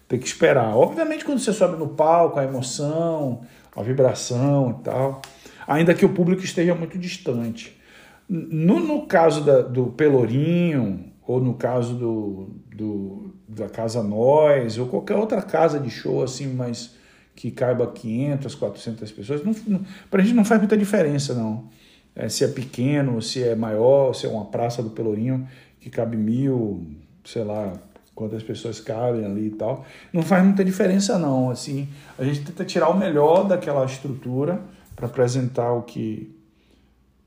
[0.08, 0.76] tem que esperar.
[0.76, 3.42] Obviamente, quando você sobe no palco, a emoção,
[3.74, 5.22] a vibração e tal,
[5.66, 7.76] ainda que o público esteja muito distante.
[8.28, 14.86] No, no caso da, do Pelourinho, ou no caso do, do, da Casa Nós, ou
[14.86, 16.96] qualquer outra casa de show assim, mas
[17.34, 21.68] que caiba 500, 400 pessoas, não, não, para a gente não faz muita diferença, não.
[22.14, 25.48] É, se é pequeno, se é maior, se é uma praça do Pelourinho
[25.80, 26.86] que cabe mil,
[27.24, 27.72] sei lá,
[28.14, 29.84] quantas pessoas cabem ali e tal.
[30.12, 34.60] Não faz muita diferença não, assim, a gente tenta tirar o melhor daquela estrutura
[34.94, 36.34] para apresentar o que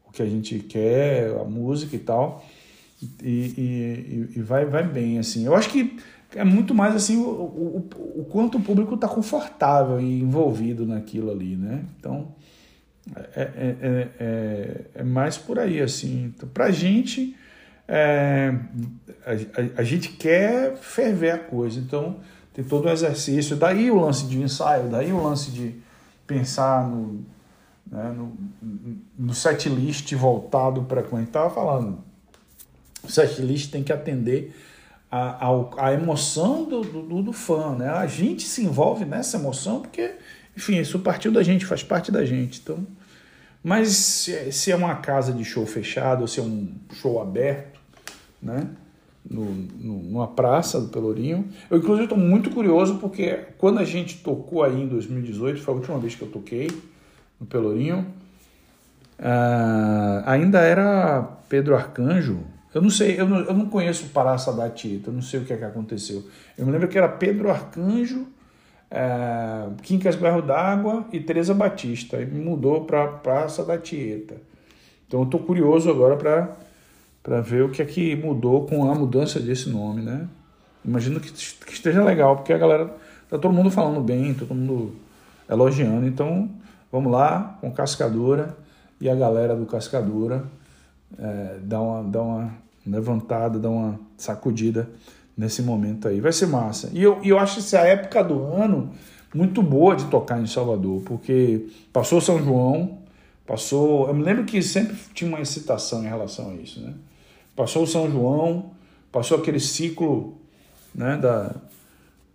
[0.08, 2.44] o que a gente quer, a música e tal.
[3.22, 3.28] E,
[4.34, 5.46] e, e vai, vai bem, assim.
[5.46, 5.98] Eu acho que
[6.36, 11.32] é muito mais assim o, o, o quanto o público está confortável e envolvido naquilo
[11.32, 11.86] ali, né?
[12.00, 12.30] Então
[13.16, 16.34] é, é, é, é, é mais por aí, assim.
[16.36, 17.36] Então, pra gente
[17.88, 18.54] é,
[19.26, 22.18] a, a, a, gente quer ferver a coisa, então
[22.54, 23.56] tem todo o exercício.
[23.56, 25.76] Daí o lance de ensaio, daí o lance de
[26.26, 27.26] pensar no,
[27.90, 28.38] né, no,
[29.18, 32.00] no set list voltado para gente estava falando.
[33.04, 34.54] O set list tem que atender
[35.10, 37.76] a, a, a emoção do, do, do, fã.
[37.76, 37.90] Né?
[37.90, 40.16] A gente se envolve nessa emoção porque,
[40.56, 42.60] enfim, isso partiu da gente, faz parte da gente.
[42.62, 42.86] Então,
[43.64, 47.77] mas se, se é uma casa de show fechado ou se é um show aberto,
[48.42, 48.68] né?
[49.30, 51.50] No, no, numa praça do Pelourinho.
[51.70, 55.78] Eu, inclusive, estou muito curioso porque quando a gente tocou aí em 2018, foi a
[55.78, 56.70] última vez que eu toquei
[57.40, 58.06] no Pelourinho,
[59.20, 62.40] uh, ainda era Pedro Arcanjo.
[62.74, 65.40] Eu não sei, eu não, eu não conheço o Praça da Tieta, eu não sei
[65.40, 66.24] o que, é que aconteceu.
[66.58, 68.28] Eu me lembro que era Pedro Arcanjo,
[68.92, 72.22] uh, Quincas Berro d'Água e Teresa Batista.
[72.22, 74.36] E mudou para Praça da Tieta.
[75.08, 76.58] Então eu estou curioso agora para
[77.28, 80.30] para ver o que é que mudou com a mudança desse nome, né?
[80.86, 82.86] Imagino que, que esteja legal, porque a galera
[83.30, 84.96] tá todo mundo falando bem, todo mundo
[85.50, 86.08] elogiando.
[86.08, 86.50] Então,
[86.90, 88.56] vamos lá com Cascadura
[89.02, 90.46] e a galera do Cascadura
[91.20, 92.54] é, dá, uma, dá uma
[92.86, 94.90] levantada, dá uma sacudida
[95.36, 96.22] nesse momento aí.
[96.22, 96.90] Vai ser massa.
[96.94, 98.94] E eu, eu acho essa época do ano
[99.36, 103.00] muito boa de tocar em Salvador, porque passou São João,
[103.46, 104.08] passou.
[104.08, 106.94] Eu me lembro que sempre tinha uma excitação em relação a isso, né?
[107.58, 108.72] Passou o São João,
[109.12, 110.40] passou aquele ciclo
[110.94, 111.56] né, da,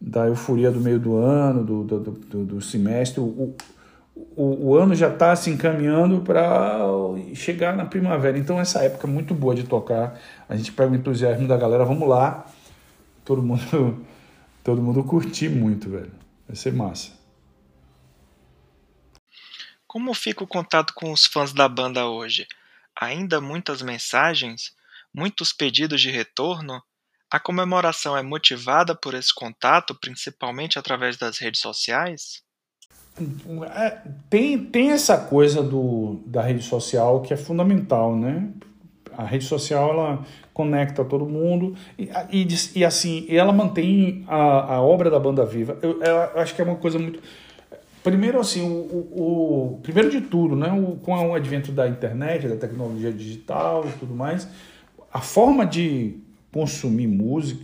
[0.00, 3.20] da euforia do meio do ano, do, do, do, do semestre.
[3.20, 3.54] O,
[4.16, 6.80] o, o, ano já está se encaminhando para
[7.34, 8.36] chegar na primavera.
[8.36, 10.20] Então, essa época é muito boa de tocar.
[10.48, 12.44] A gente pega o entusiasmo da galera, vamos lá.
[13.24, 14.04] Todo mundo,
[14.64, 16.10] todo mundo curtir muito, velho.
[16.48, 17.12] Vai ser massa.
[19.86, 22.44] Como fica o contato com os fãs da banda hoje?
[23.00, 24.74] Ainda muitas mensagens?
[25.14, 26.82] Muitos pedidos de retorno,
[27.30, 32.42] a comemoração é motivada por esse contato, principalmente através das redes sociais?
[33.74, 33.98] É,
[34.28, 38.48] tem, tem essa coisa do, da rede social que é fundamental, né?
[39.16, 42.46] A rede social ela conecta todo mundo e, e,
[42.76, 45.78] e assim ela mantém a, a obra da banda viva.
[45.82, 47.20] Eu, eu, acho que é uma coisa muito
[48.02, 50.72] primeiro assim o, o, o primeiro de tudo, né?
[50.72, 54.48] O, com o advento da internet, da tecnologia digital e tudo mais,
[55.12, 56.16] a forma de
[56.52, 57.62] consumir música,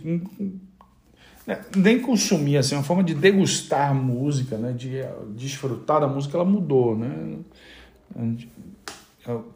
[1.47, 5.01] né, nem consumir, assim, a forma de degustar música, né, de
[5.35, 7.37] desfrutar da música, ela mudou, né?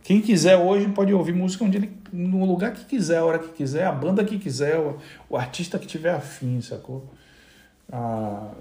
[0.03, 3.49] Quem quiser hoje pode ouvir música onde ele, no lugar que quiser, a hora que
[3.49, 4.97] quiser, a banda que quiser, o,
[5.29, 7.11] o artista que tiver afim, sacou?
[7.91, 8.51] A,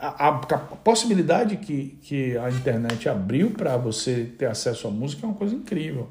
[0.00, 5.26] a, a, a possibilidade que, que a internet abriu para você ter acesso à música
[5.26, 6.08] é uma coisa incrível.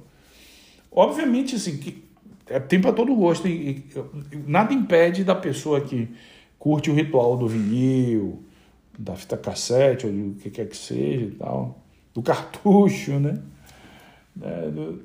[0.91, 2.08] Obviamente, assim, que
[2.49, 3.47] é, tem para todo gosto.
[3.47, 3.85] E,
[4.31, 6.09] e, nada impede da pessoa que
[6.57, 8.43] curte o ritual do vinil,
[8.97, 11.79] da fita cassete, ou do que quer que seja e tal,
[12.13, 13.39] do cartucho, né?
[14.41, 15.03] É, do,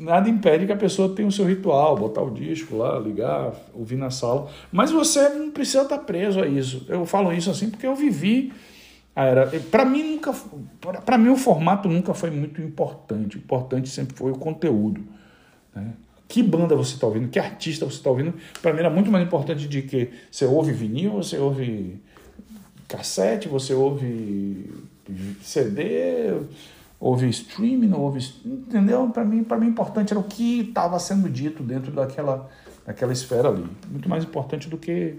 [0.00, 3.96] nada impede que a pessoa tenha o seu ritual, botar o disco lá, ligar, ouvir
[3.96, 4.48] na sala.
[4.70, 6.84] Mas você não precisa estar preso a isso.
[6.88, 8.52] Eu falo isso assim porque eu vivi
[9.14, 10.34] era para mim nunca
[11.06, 15.02] para mim o formato nunca foi muito importante o importante sempre foi o conteúdo
[15.74, 15.94] né?
[16.28, 18.34] Que banda você está ouvindo, que artista você está ouvindo.
[18.60, 22.00] Para mim era muito mais importante de que você ouve vinil, você ouve
[22.88, 24.70] cassete, você ouve
[25.42, 26.34] CD,
[26.98, 28.20] ouve streaming, não ouve.
[28.44, 29.08] Entendeu?
[29.08, 32.50] Para mim, para mim, importante era o que estava sendo dito dentro daquela,
[32.84, 33.64] daquela esfera ali.
[33.88, 35.14] Muito mais importante do que.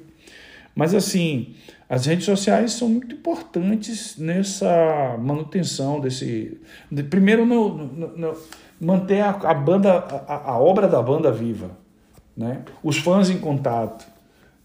[0.76, 1.56] Mas assim,
[1.89, 6.60] as redes sociais são muito importantes nessa manutenção desse.
[7.10, 8.38] Primeiro, no, no, no
[8.79, 9.93] manter a, a banda,
[10.27, 11.71] a, a, obra da banda viva,
[12.35, 12.63] né?
[12.83, 14.05] Os fãs em contato.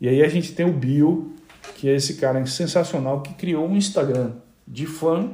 [0.01, 1.35] E aí a gente tem o Bill,
[1.77, 4.33] que é esse cara sensacional que criou um Instagram
[4.67, 5.31] de fã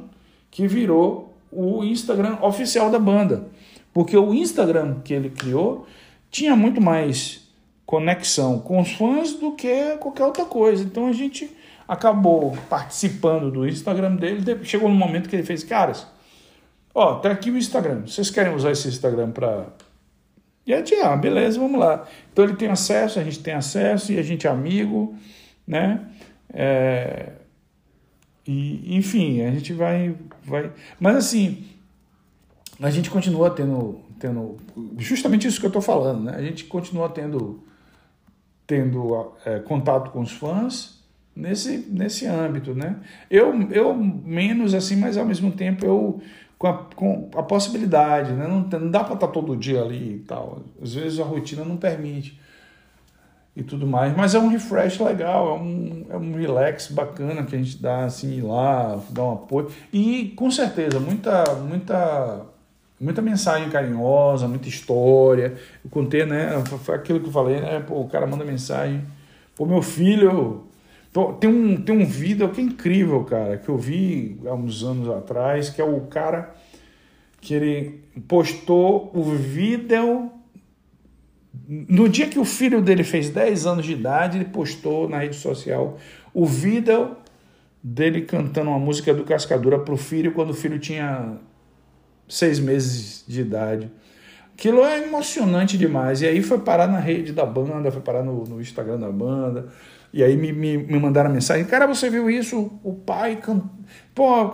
[0.51, 3.47] que virou o Instagram oficial da banda.
[3.93, 5.87] Porque o Instagram que ele criou
[6.29, 7.47] tinha muito mais
[7.85, 10.83] conexão com os fãs do que qualquer outra coisa.
[10.83, 11.49] Então a gente
[11.87, 14.43] acabou participando do Instagram dele.
[14.63, 16.05] Chegou no momento que ele fez, caras,
[16.99, 18.01] Ó, tá aqui o Instagram.
[18.01, 19.67] Vocês querem usar esse Instagram para.
[20.67, 22.05] E a gente, ah, beleza, vamos lá.
[22.29, 25.15] Então ele tem acesso, a gente tem acesso e a gente é amigo,
[25.65, 26.05] né?
[26.53, 27.29] É...
[28.45, 30.73] E, enfim, a gente vai, vai.
[30.99, 31.63] Mas assim,
[32.81, 34.57] a gente continua tendo, tendo
[34.97, 36.33] justamente isso que eu estou falando, né?
[36.35, 37.63] A gente continua tendo,
[38.67, 41.01] tendo é, contato com os fãs
[41.33, 42.97] nesse, nesse âmbito, né?
[43.31, 46.21] Eu, eu menos assim, mas ao mesmo tempo eu
[46.59, 48.45] com a, com a possibilidade, né?
[48.45, 50.59] não, não dá para estar tá todo dia ali e tal.
[50.83, 52.37] Às vezes a rotina não permite.
[53.55, 54.15] e tudo mais.
[54.15, 58.03] Mas é um refresh legal, é um, é um relax bacana que a gente dá
[58.03, 59.71] assim lá, dá um apoio.
[59.91, 62.41] E com certeza, muita, muita,
[62.99, 65.55] muita mensagem carinhosa, muita história.
[65.83, 66.61] Eu contei, né?
[66.83, 67.79] Foi aquilo que eu falei, né?
[67.79, 69.01] Pô, o cara manda mensagem.
[69.55, 70.68] Pô, meu filho.
[71.39, 75.09] Tem um, tem um vídeo que é incrível, cara, que eu vi há uns anos
[75.09, 76.55] atrás, que é o cara
[77.41, 80.31] que ele postou o vídeo
[81.67, 85.35] no dia que o filho dele fez 10 anos de idade, ele postou na rede
[85.35, 85.97] social
[86.33, 87.15] o vídeo
[87.81, 91.37] dele cantando uma música do Cascadura para o filho quando o filho tinha
[92.27, 93.91] seis meses de idade.
[94.53, 96.21] Aquilo é emocionante demais.
[96.21, 99.69] E aí foi parar na rede da banda, foi parar no, no Instagram da banda.
[100.11, 102.79] E aí me, me, me mandaram mensagem: Cara, você viu isso?
[102.83, 103.37] O pai.
[103.37, 103.61] Can...
[104.13, 104.51] Pô,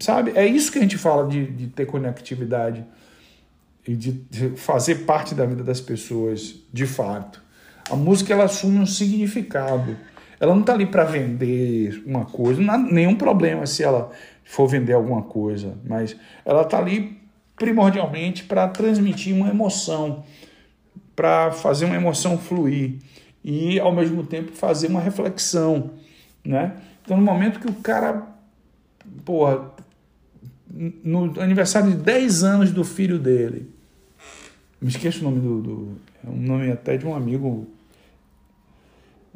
[0.00, 0.32] sabe?
[0.34, 2.84] É isso que a gente fala de, de ter conectividade
[3.86, 4.24] e de
[4.56, 7.42] fazer parte da vida das pessoas de fato.
[7.88, 9.96] A música ela assume um significado.
[10.40, 14.10] Ela não está ali para vender uma coisa, não há nenhum problema se ela
[14.44, 17.18] for vender alguma coisa, mas ela está ali
[17.56, 20.24] primordialmente para transmitir uma emoção,
[21.14, 22.98] para fazer uma emoção fluir
[23.48, 25.92] e ao mesmo tempo fazer uma reflexão,
[26.44, 26.76] né?
[27.04, 28.26] Então no momento que o cara,
[29.24, 29.70] porra,
[30.68, 33.70] no aniversário de 10 anos do filho dele,
[34.80, 35.96] me esqueço o nome do, do.
[36.26, 37.68] É um nome até de um amigo.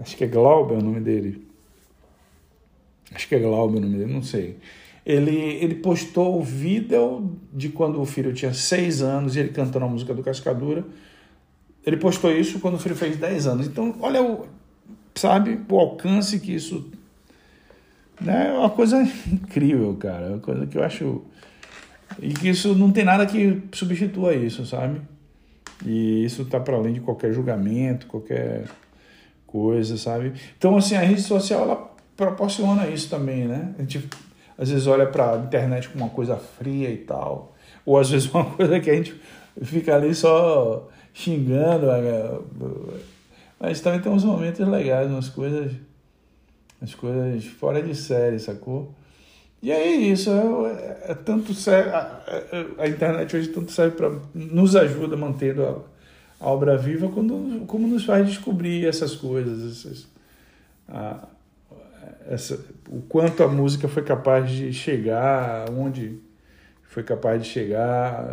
[0.00, 1.46] Acho que é Glauber o nome dele.
[3.14, 4.56] Acho que é Glauber o nome dele, não sei.
[5.06, 9.84] Ele, ele postou o vídeo de quando o filho tinha seis anos e ele cantando
[9.84, 10.84] a música do Cascadura.
[11.90, 13.66] Ele postou isso quando o filho fez 10 anos.
[13.66, 14.46] Então, olha o,
[15.12, 16.88] sabe, o alcance que isso.
[18.20, 20.26] Né, é uma coisa incrível, cara.
[20.26, 21.22] É uma coisa que eu acho.
[22.20, 25.00] E que isso não tem nada que substitua isso, sabe?
[25.84, 28.66] E isso está para além de qualquer julgamento, qualquer
[29.44, 30.34] coisa, sabe?
[30.56, 33.74] Então, assim, a rede social ela proporciona isso também, né?
[33.76, 34.08] A gente
[34.56, 38.30] às vezes olha para a internet como uma coisa fria e tal, ou às vezes
[38.32, 39.20] uma coisa que a gente
[39.60, 41.86] fica ali só xingando,
[43.58, 45.72] mas também tem uns momentos legais, umas coisas,
[46.80, 48.94] umas coisas fora de série, sacou?
[49.62, 54.10] E é isso, é, é tanto serve, a, a, a, internet hoje tanto serve para
[54.34, 60.08] nos ajuda mantendo a, a, obra viva, quando, como nos faz descobrir essas coisas, essas,
[60.88, 61.28] a,
[62.26, 62.58] essa,
[62.88, 66.18] o quanto a música foi capaz de chegar, onde
[66.84, 68.26] foi capaz de chegar,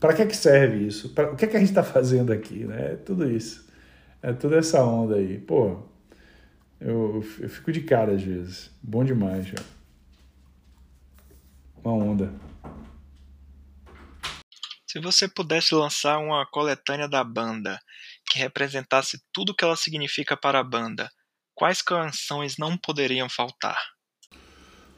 [0.00, 1.10] para que, é que serve isso?
[1.10, 2.64] Pra, o que, é que a gente está fazendo aqui?
[2.64, 2.92] Né?
[2.92, 3.68] É tudo isso,
[4.22, 5.38] é toda essa onda aí.
[5.38, 5.82] Pô,
[6.80, 9.56] eu, eu fico de cara às vezes, bom demais, já
[11.84, 12.32] uma onda.
[14.86, 17.78] Se você pudesse lançar uma coletânea da banda
[18.28, 21.10] que representasse tudo que ela significa para a banda,
[21.54, 23.78] quais canções não poderiam faltar?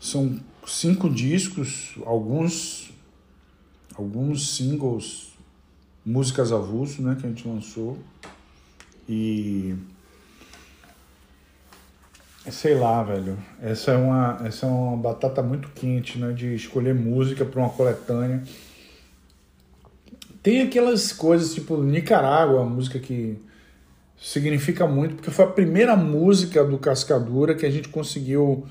[0.01, 2.91] São cinco discos, alguns
[3.95, 5.33] alguns singles,
[6.05, 7.99] músicas avulso, né, que a gente lançou.
[9.09, 9.75] E
[12.51, 13.39] Sei lá, velho.
[13.61, 16.33] Essa é uma, essa é uma batata muito quente, né?
[16.33, 18.43] De escolher música para uma coletânea.
[20.43, 23.39] Tem aquelas coisas tipo Nicarágua, música que
[24.21, 28.67] significa muito, porque foi a primeira música do Cascadura que a gente conseguiu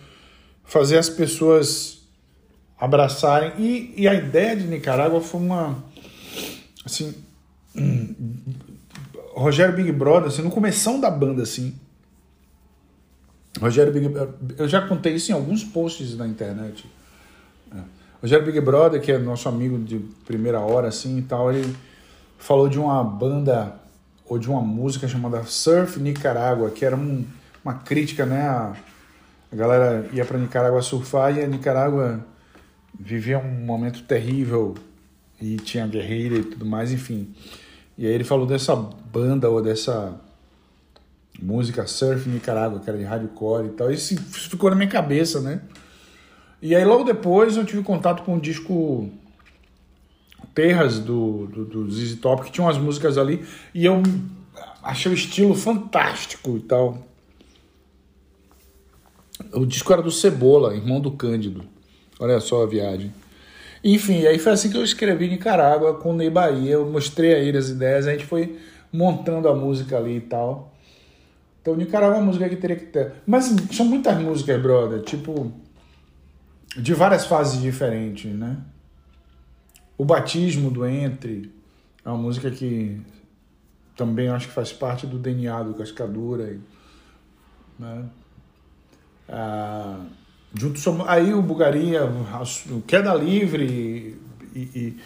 [0.65, 2.01] fazer as pessoas
[2.82, 3.53] abraçarem.
[3.57, 5.82] E, e a ideia de Nicarágua foi uma.
[6.84, 7.15] Assim.
[9.34, 11.73] Rogério Big Brother, assim, no começo da banda, assim
[13.59, 14.11] Rogério Big
[14.57, 16.89] eu já contei isso em alguns posts na internet.
[17.75, 17.79] É.
[18.21, 21.75] Rogério Big Brother, que é nosso amigo de primeira hora, assim e tal, ele
[22.38, 23.75] falou de uma banda
[24.25, 27.25] ou de uma música chamada Surf Nicarágua, que era um,
[27.63, 28.41] uma crítica, né?
[28.41, 28.73] A,
[29.51, 32.25] a galera ia para Nicarágua surfar e a Nicarágua
[32.99, 34.75] vivia um momento terrível
[35.41, 37.33] e tinha guerreira e tudo mais, enfim.
[37.97, 40.19] E aí ele falou dessa banda ou dessa
[41.41, 43.91] música surf Nicarágua, que era de hardcore e tal.
[43.91, 44.15] Isso
[44.49, 45.61] ficou na minha cabeça, né?
[46.61, 49.09] E aí logo depois eu tive contato com o disco
[50.53, 54.03] Terras do, do, do ZZ Top, que tinha umas músicas ali, e eu
[54.83, 57.07] achei o estilo fantástico e tal.
[59.53, 61.63] O disco era do Cebola, irmão do Cândido.
[62.22, 63.11] Olha só a viagem.
[63.84, 66.74] Enfim, aí foi assim que eu escrevi Nicarágua com Ney Bahia.
[66.74, 68.59] Eu mostrei a ele as ideias, a gente foi
[68.93, 70.72] montando a música ali e tal.
[71.59, 73.13] Então, Nicarágua é uma música que teria que ter.
[73.26, 75.51] Mas são muitas músicas, brother, tipo.
[76.78, 78.57] De várias fases diferentes, né?
[79.97, 81.51] O Batismo do Entre
[82.05, 83.01] é uma música que
[83.95, 86.57] também acho que faz parte do DNA do Cascadura.
[87.78, 88.05] Né?
[89.28, 90.05] Ah,
[90.54, 94.18] junto aí o Bugaria, o Queda Livre
[94.54, 94.97] e, e,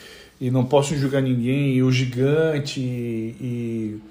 [0.42, 4.02] e, Não Posso Julgar Ninguém, e o Gigante e,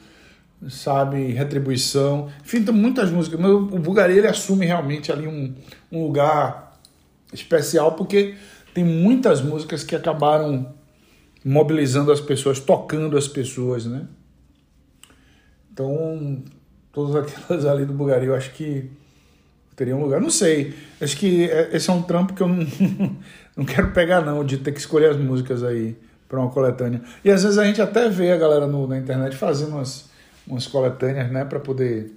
[0.62, 2.30] e sabe, Retribuição.
[2.44, 3.38] Enfim, tem muitas músicas.
[3.40, 5.54] Mas o Bugaria ele assume realmente ali um,
[5.90, 6.78] um lugar
[7.32, 8.34] especial porque
[8.72, 10.72] tem muitas músicas que acabaram
[11.44, 14.06] mobilizando as pessoas, tocando as pessoas, né?
[15.72, 16.42] Então,
[16.92, 18.90] todas aquelas ali do Bugaria, eu acho que
[19.76, 20.20] teria um lugar.
[20.20, 20.74] Não sei.
[21.00, 22.66] Acho que é, esse é um trampo que eu não,
[23.56, 25.96] não quero pegar, não, de ter que escolher as músicas aí
[26.28, 27.02] para uma coletânea.
[27.24, 30.10] E às vezes a gente até vê a galera no, na internet fazendo umas,
[30.46, 32.12] umas coletâneas, né, para poder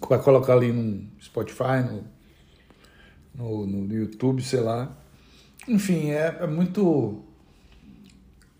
[0.00, 2.04] colocar ali no Spotify, no,
[3.34, 4.96] no, no YouTube, sei lá.
[5.66, 7.22] Enfim, é, é muito.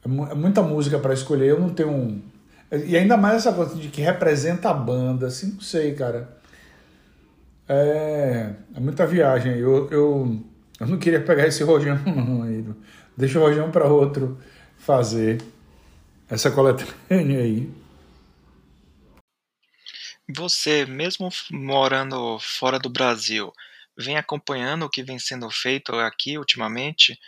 [0.04, 1.48] É, é muita música para escolher.
[1.48, 2.22] Eu não tenho um.
[2.70, 6.37] E ainda mais essa coisa de que representa a banda, assim, não sei, cara.
[7.68, 9.52] É, é muita viagem.
[9.58, 10.44] Eu, eu,
[10.80, 12.76] eu não queria pegar esse rojão, não.
[13.16, 14.40] Deixa o rojão para outro
[14.78, 15.42] fazer
[16.28, 17.70] essa coletânea aí.
[20.30, 23.52] Você, mesmo morando fora do Brasil,
[23.96, 27.18] vem acompanhando o que vem sendo feito aqui ultimamente?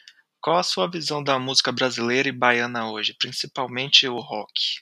[0.40, 4.80] Qual a sua visão da música brasileira e baiana hoje, principalmente o rock?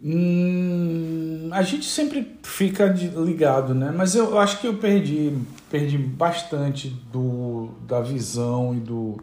[0.00, 3.92] Hum, a gente sempre fica ligado, né?
[3.94, 5.36] Mas eu acho que eu perdi,
[5.70, 9.20] perdi bastante do, da visão e do.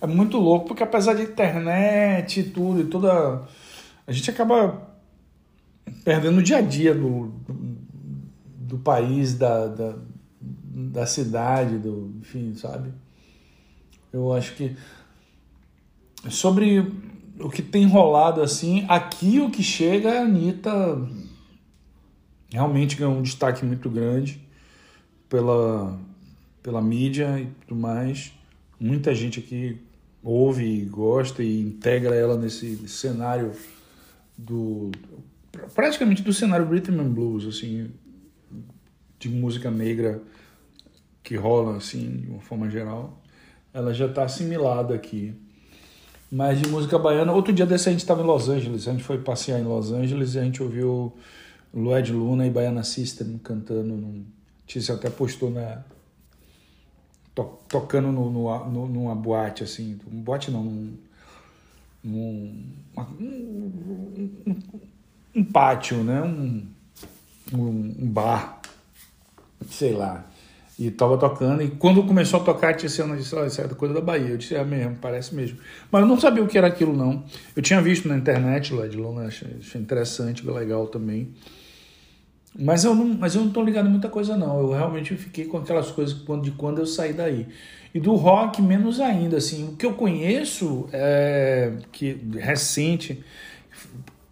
[0.00, 3.42] É muito louco, porque apesar de internet e tudo, e toda.
[4.06, 4.88] A gente acaba
[6.04, 7.76] perdendo o dia a dia do, do,
[8.58, 9.96] do país, da, da,
[10.40, 12.14] da cidade, do.
[12.20, 12.90] Enfim, sabe?
[14.10, 14.74] Eu acho que.
[16.30, 16.90] Sobre
[17.38, 20.70] o que tem rolado assim, aqui o que chega é a Anitta
[22.50, 24.40] realmente ganhou um destaque muito grande
[25.28, 25.98] pela,
[26.62, 28.32] pela mídia e tudo mais.
[28.78, 29.80] Muita gente aqui
[30.22, 33.52] ouve e gosta e integra ela nesse cenário
[34.36, 34.90] do
[35.74, 37.90] praticamente do cenário rhythm and blues assim
[39.18, 40.20] de música negra
[41.22, 43.22] que rola assim de uma forma geral
[43.72, 45.34] ela já está assimilada aqui
[46.36, 47.32] mas de música baiana.
[47.32, 49.90] Outro dia desse a gente estava em Los Angeles, a gente foi passear em Los
[49.90, 51.10] Angeles e a gente ouviu
[51.72, 53.94] Lued Luna e Baiana System cantando.
[53.94, 54.22] Num,
[54.92, 55.82] até postou na.
[57.34, 59.98] To, tocando no, no, no, numa boate, assim.
[60.12, 60.98] Um boate não, num.
[62.04, 62.18] num
[63.18, 63.72] um,
[64.46, 64.56] um,
[65.36, 66.20] um, pátio, né?
[66.22, 66.66] Um,
[67.54, 68.60] um, um bar.
[69.70, 70.26] Sei lá.
[70.78, 74.00] E tava tocando, e quando começou a tocar, tinha cena de, isso é coisa da
[74.00, 74.28] Bahia.
[74.28, 75.58] Eu disse, é mesmo, parece mesmo.
[75.90, 77.24] Mas eu não sabia o que era aquilo, não.
[77.54, 79.48] Eu tinha visto na internet lá de achei,
[79.80, 81.30] interessante, legal também.
[82.58, 84.60] Mas eu não, mas eu não ligado em muita coisa, não.
[84.60, 87.46] Eu realmente fiquei com aquelas coisas de quando eu saí daí.
[87.94, 89.68] E do rock, menos ainda, assim.
[89.68, 93.24] O que eu conheço é que recente,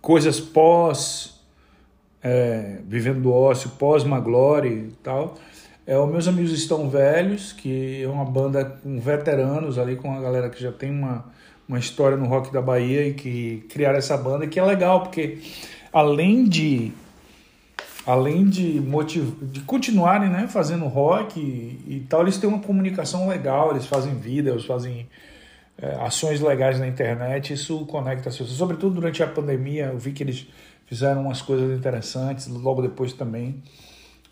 [0.03, 1.40] coisas pós,
[2.22, 5.38] é, vivendo do ócio, pós Maglory e tal
[5.87, 10.20] é, os Meus Amigos Estão Velhos, que é uma banda com veteranos ali, com a
[10.20, 11.26] galera que já tem uma,
[11.68, 15.39] uma história no rock da Bahia e que criaram essa banda, que é legal, porque
[15.93, 16.93] além de
[18.07, 19.35] além de motiv...
[19.43, 24.14] de continuarem né, fazendo rock e, e, tal, eles têm uma comunicação legal, eles fazem
[24.14, 25.07] vídeos, fazem
[25.78, 28.57] é, ações legais na internet, isso conecta as pessoas.
[28.59, 30.47] Sobretudo durante a pandemia, eu vi que eles
[30.87, 33.62] fizeram umas coisas interessantes, logo depois também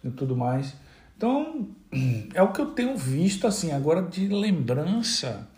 [0.05, 0.75] e tudo mais.
[1.23, 1.69] Então,
[2.35, 5.49] é o que eu tenho visto, assim, agora de lembrança,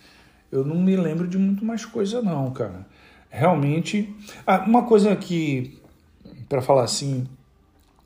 [0.52, 2.86] eu não me lembro de muito mais coisa não, cara.
[3.30, 4.14] Realmente,
[4.46, 5.80] ah, uma coisa que,
[6.50, 7.26] para falar assim,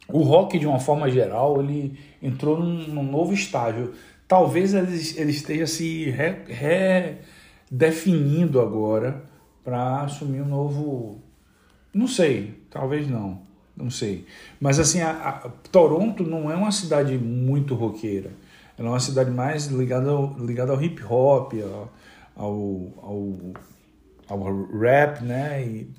[0.07, 3.93] o rock de uma forma geral, ele entrou num, num novo estágio.
[4.29, 6.15] Talvez ele, ele esteja se
[7.69, 9.25] redefinindo agora
[9.65, 11.21] para assumir um novo...
[11.93, 13.48] Não sei, talvez não
[13.79, 14.27] não sei.
[14.61, 15.33] Mas assim, a, a,
[15.71, 18.31] Toronto não é uma cidade muito roqueira.
[18.77, 21.53] Ela é uma cidade mais ligada ao, ligada ao hip hop,
[22.37, 22.53] ao,
[23.03, 23.37] ao,
[24.29, 25.65] ao rap, né?
[25.65, 25.91] E,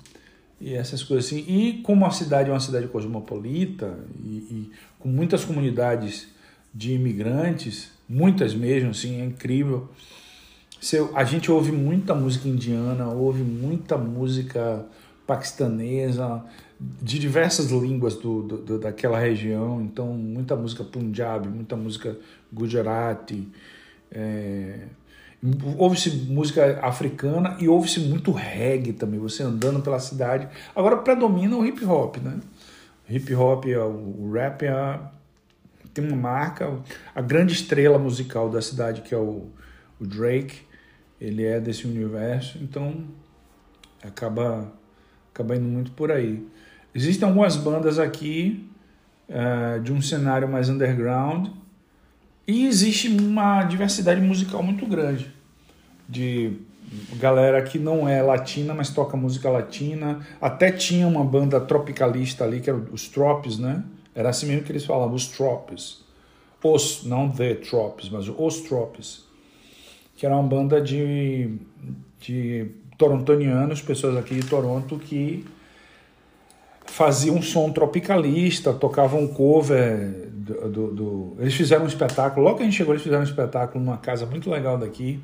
[0.60, 1.44] e, essas coisas assim.
[1.48, 6.28] E como a cidade é uma cidade cosmopolita e, e com muitas comunidades
[6.72, 9.88] de imigrantes, muitas mesmo, assim, é incrível.
[11.14, 14.86] A gente ouve muita música indiana, ouve muita música
[15.30, 16.44] paquistanesa,
[16.80, 22.18] de diversas línguas do, do, daquela região, então muita música Punjab, muita música
[22.52, 23.48] Gujarati.
[24.10, 24.88] É...
[25.78, 30.48] Ouve-se música africana e ouve-se muito reggae também, você andando pela cidade.
[30.74, 32.40] Agora predomina o hip hop, né?
[33.08, 35.00] Hip hop, o rap é,
[35.94, 36.78] tem uma marca,
[37.14, 39.46] a grande estrela musical da cidade que é o,
[39.98, 40.62] o Drake,
[41.20, 43.06] ele é desse universo, então
[44.02, 44.70] acaba,
[45.32, 46.46] acaba indo muito por aí.
[46.94, 48.68] Existem algumas bandas aqui
[49.28, 51.48] uh, de um cenário mais underground
[52.46, 55.32] e existe uma diversidade musical muito grande
[56.08, 56.58] de
[57.16, 60.26] galera que não é latina, mas toca música latina.
[60.40, 63.84] Até tinha uma banda tropicalista ali, que era os Tropes, né?
[64.14, 66.04] Era assim mesmo que eles falavam, os Tropes.
[66.62, 69.24] Os, não The Tropes, mas os Tropes.
[70.16, 71.56] Que era uma banda de,
[72.20, 72.66] de
[73.00, 75.46] torontonianos, pessoas aqui de Toronto, que
[76.84, 82.62] faziam um som tropicalista, tocavam cover do, do, do, Eles fizeram um espetáculo, logo que
[82.62, 85.18] a gente chegou, eles fizeram um espetáculo numa casa muito legal daqui,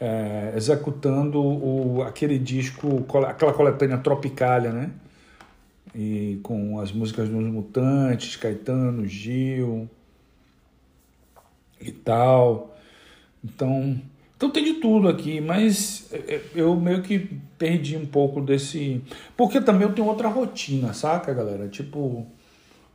[0.00, 4.90] é, executando o, aquele disco, aquela coletânea Tropicália, né?
[5.94, 9.88] E com as músicas dos Mutantes, Caetano, Gil
[11.80, 12.76] e tal.
[13.44, 14.00] Então,
[14.36, 19.00] então tem de tudo aqui, mas é, é, eu meio que perdi um pouco desse.
[19.36, 21.68] Porque também eu tenho outra rotina, saca, galera?
[21.68, 22.26] Tipo,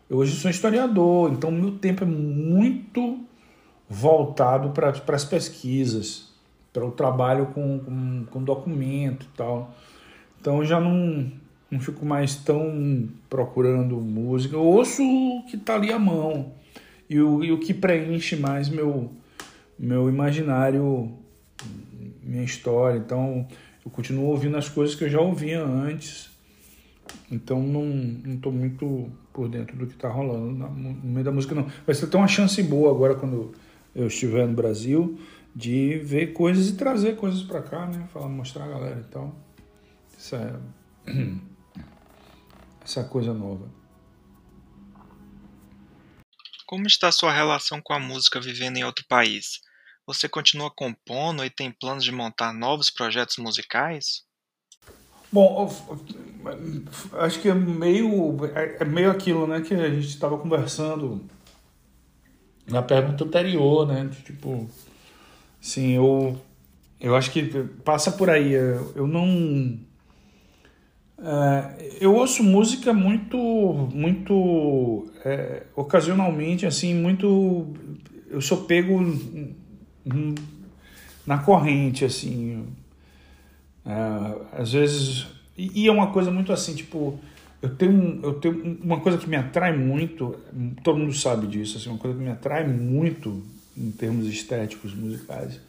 [0.09, 3.19] eu hoje sou historiador, então meu tempo é muito
[3.89, 6.29] voltado para as pesquisas,
[6.73, 9.73] para o trabalho com, com, com documento e tal.
[10.39, 11.31] Então eu já não,
[11.71, 14.55] não fico mais tão procurando música.
[14.55, 16.51] Eu ouço o que está ali à mão
[17.09, 19.09] e o, e o que preenche mais meu,
[19.77, 21.17] meu imaginário,
[22.29, 22.97] minha história.
[22.97, 23.47] Então
[23.83, 26.29] eu continuo ouvindo as coisas que eu já ouvia antes.
[27.31, 31.67] Então não, não muito por dentro do que está rolando no meio da música, não.
[31.85, 33.53] Vai ser até uma chance boa agora quando
[33.95, 35.19] eu estiver no Brasil
[35.55, 38.07] de ver coisas e trazer coisas para cá, né?
[38.13, 39.35] Falar, mostrar a galera e tal.
[40.15, 40.61] Essa,
[42.83, 43.67] essa coisa nova.
[46.67, 49.59] Como está sua relação com a música vivendo em outro país?
[50.09, 54.23] Você continua compondo e tem planos de montar novos projetos musicais?
[55.31, 55.71] Bom,
[57.13, 61.23] acho que é meio, é, meio aquilo né, que a gente estava conversando
[62.67, 64.09] na pergunta anterior, né?
[64.25, 64.67] Tipo,
[65.61, 66.41] sim, eu,
[66.99, 67.43] eu acho que
[67.85, 68.53] passa por aí.
[68.53, 69.79] Eu não.
[71.19, 73.37] É, eu ouço música muito,
[73.93, 77.75] muito é, ocasionalmente, assim, muito.
[78.27, 78.99] Eu sou pego
[81.25, 82.65] na corrente, assim.
[83.85, 85.27] É, às vezes.
[85.57, 87.19] E, é uma coisa muito assim, tipo.
[87.61, 90.39] Eu tenho, eu tenho uma coisa que me atrai muito,
[90.81, 93.43] todo mundo sabe disso, assim, uma coisa que me atrai muito
[93.77, 95.59] em termos estéticos musicais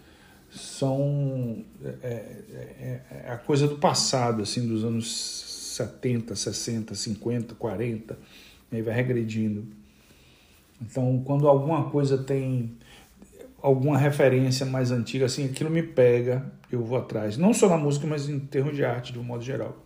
[0.53, 5.41] são é, é, é a coisa do passado, assim, dos anos
[5.77, 8.19] 70, 60, 50, 40,
[8.71, 9.65] e aí vai regredindo.
[10.81, 12.73] Então, quando alguma coisa tem
[13.63, 17.37] alguma referência mais antiga, assim, aquilo me pega, eu vou atrás.
[17.37, 19.85] Não só na música, mas em termos de arte, de um modo geral.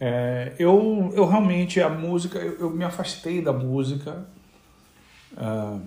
[0.00, 4.26] É, eu, eu realmente, a música, eu, eu me afastei da música
[5.32, 5.80] uh,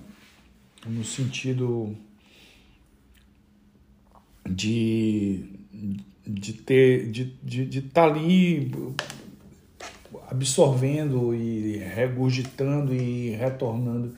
[0.85, 1.95] no sentido
[4.49, 5.45] de,
[6.27, 8.71] de ter de estar de, de tá ali
[10.29, 14.15] absorvendo e regurgitando e retornando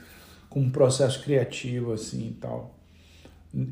[0.54, 2.76] com um processo criativo assim e tal.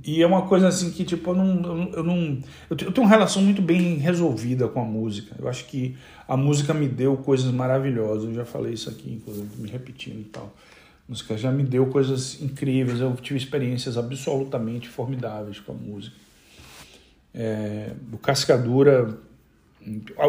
[0.03, 3.41] E é uma coisa assim que tipo eu não eu não eu tenho uma relação
[3.41, 5.35] muito bem resolvida com a música.
[5.37, 5.95] Eu acho que
[6.27, 8.25] a música me deu coisas maravilhosas.
[8.25, 10.45] Eu já falei isso aqui, inclusive me repetindo e tal.
[11.07, 12.99] A música já me deu coisas incríveis.
[12.99, 16.15] Eu tive experiências absolutamente formidáveis com a música.
[17.33, 19.19] É, o Cascadura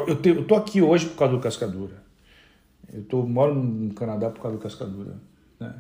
[0.07, 2.03] eu, te, eu tô aqui hoje por causa do Cascadura.
[2.92, 5.14] Eu tô moro no Canadá por causa do Cascadura,
[5.59, 5.74] né?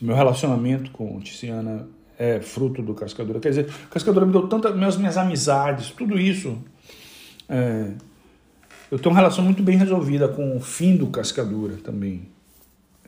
[0.00, 3.40] Meu relacionamento com Tiziana é fruto do Cascadura.
[3.40, 6.58] Quer dizer, Cascadura me deu tantas minhas, minhas amizades, tudo isso.
[7.48, 7.92] É,
[8.90, 12.22] eu tenho uma relação muito bem resolvida com o fim do Cascadura também.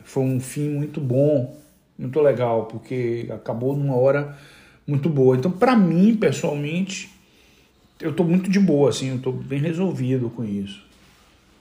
[0.04, 1.56] Foi um fim muito bom,
[1.98, 4.36] muito legal, porque acabou numa hora
[4.86, 5.36] muito boa.
[5.36, 7.10] Então, para mim, pessoalmente,
[8.00, 10.84] eu estou muito de boa, assim, eu estou bem resolvido com isso.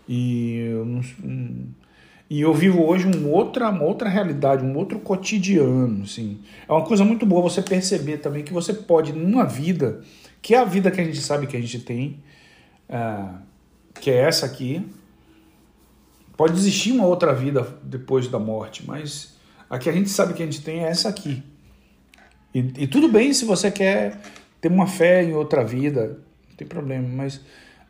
[0.08, 1.02] E eu não,
[2.32, 6.40] e eu vivo hoje uma outra, uma outra realidade, um outro cotidiano, assim.
[6.66, 10.00] É uma coisa muito boa você perceber também que você pode, numa vida,
[10.42, 12.24] que é a vida que a gente sabe que a gente tem,
[12.90, 13.38] uh,
[14.00, 14.82] que é essa aqui,
[16.38, 19.36] pode existir uma outra vida depois da morte, mas
[19.70, 21.44] a que a gente sabe que a gente tem é essa aqui.
[22.56, 24.22] E, e tudo bem se você quer
[24.62, 26.18] ter uma fé em outra vida,
[26.48, 27.42] não tem problema, mas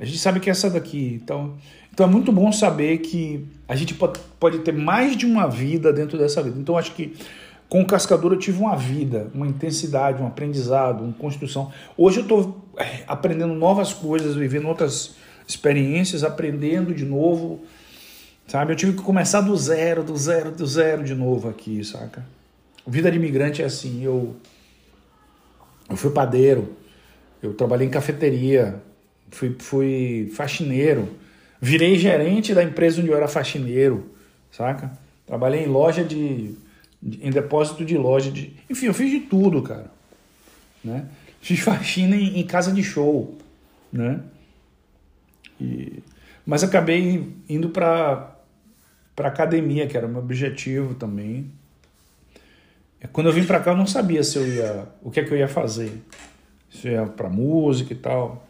[0.02, 1.20] a gente sabe que é essa daqui.
[1.24, 1.54] Então,
[1.93, 6.18] então é muito bom saber que a gente pode, ter mais de uma vida dentro
[6.18, 6.60] dessa vida.
[6.60, 7.16] Então acho que
[7.70, 11.72] com o Cascador eu tive uma vida, uma intensidade, um aprendizado, uma construção.
[11.95, 15.14] Hoje eu estou é, aprendendo novas coisas, vivendo outras
[15.47, 17.62] experiências, aprendendo de novo,
[18.47, 18.74] sabe?
[18.74, 22.26] Eu tive que começar do zero, do zero, do zero de novo aqui, saca?
[22.88, 24.36] Vida de imigrante é assim, eu,
[25.88, 26.76] eu fui padeiro,
[27.43, 28.82] eu trabalhei em cafeteria,
[29.32, 31.09] fui, fui faxineiro,
[31.59, 34.11] virei gerente da empresa onde eu era faxineiro,
[34.51, 34.91] saca?
[35.25, 36.55] Trabalhei em loja de,
[37.01, 39.91] em depósito de loja, de, enfim, eu fiz de tudo, cara,
[40.84, 41.05] né?
[41.41, 43.38] Fiz faxina em, em casa de show,
[43.91, 44.19] né?
[45.59, 46.03] E,
[46.45, 48.32] mas acabei indo para
[49.15, 51.51] para academia, que era o meu objetivo também.
[53.11, 55.32] Quando eu vim para cá, eu não sabia se eu ia, o que é que
[55.32, 56.01] eu ia fazer.
[56.71, 58.47] Se eu ia para música e tal.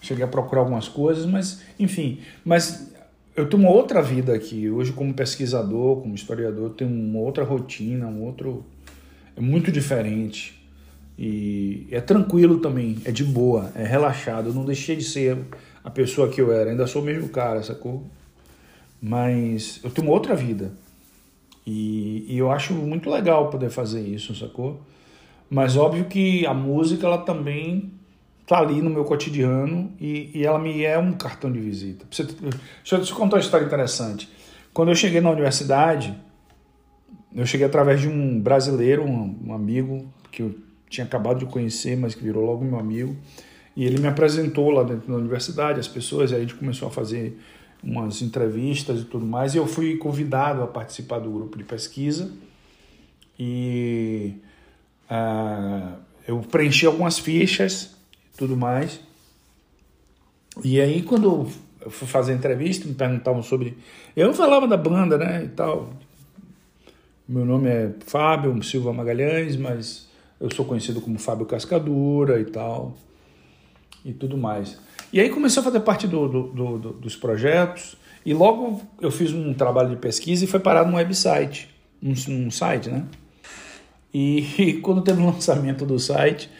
[0.00, 2.90] Cheguei a procurar algumas coisas, mas enfim, mas
[3.36, 4.68] eu tenho uma outra vida aqui.
[4.68, 8.64] Hoje como pesquisador, como historiador, tenho uma outra rotina, um outro
[9.36, 10.58] é muito diferente.
[11.18, 14.48] E é tranquilo também, é de boa, é relaxado.
[14.48, 15.36] Eu não deixei de ser
[15.84, 16.70] a pessoa que eu era.
[16.70, 18.06] Ainda sou o mesmo cara, sacou?
[19.02, 20.72] Mas eu tenho uma outra vida.
[21.66, 24.80] E, e, eu acho muito legal poder fazer isso, sacou?
[25.48, 27.92] Mas óbvio que a música, ela também
[28.50, 32.04] tá ali no meu cotidiano e, e ela me é um cartão de visita.
[32.10, 34.28] Você, deixa eu te contar uma história interessante.
[34.74, 36.12] Quando eu cheguei na universidade,
[37.32, 41.96] eu cheguei através de um brasileiro, um, um amigo que eu tinha acabado de conhecer,
[41.96, 43.16] mas que virou logo meu amigo.
[43.76, 46.90] E ele me apresentou lá dentro da universidade, as pessoas, e a gente começou a
[46.90, 47.38] fazer
[47.80, 49.54] umas entrevistas e tudo mais.
[49.54, 52.32] E eu fui convidado a participar do grupo de pesquisa.
[53.38, 54.34] E
[55.08, 55.94] uh,
[56.26, 57.99] eu preenchi algumas fichas
[58.36, 59.00] tudo mais.
[60.62, 61.48] E aí, quando
[61.80, 63.78] eu fui fazer a entrevista, me perguntavam sobre.
[64.16, 65.44] Eu falava da banda, né?
[65.44, 65.90] E tal.
[67.28, 70.08] Meu nome é Fábio Silva Magalhães, mas
[70.40, 72.96] eu sou conhecido como Fábio Cascadura e tal
[74.04, 74.78] e tudo mais.
[75.12, 76.42] E aí começou a fazer parte do, do,
[76.78, 80.96] do, dos projetos e logo eu fiz um trabalho de pesquisa e foi parado no
[80.96, 81.68] website,
[82.00, 83.04] num, num site, né?
[84.12, 86.50] E, e, quando teve o lançamento do site,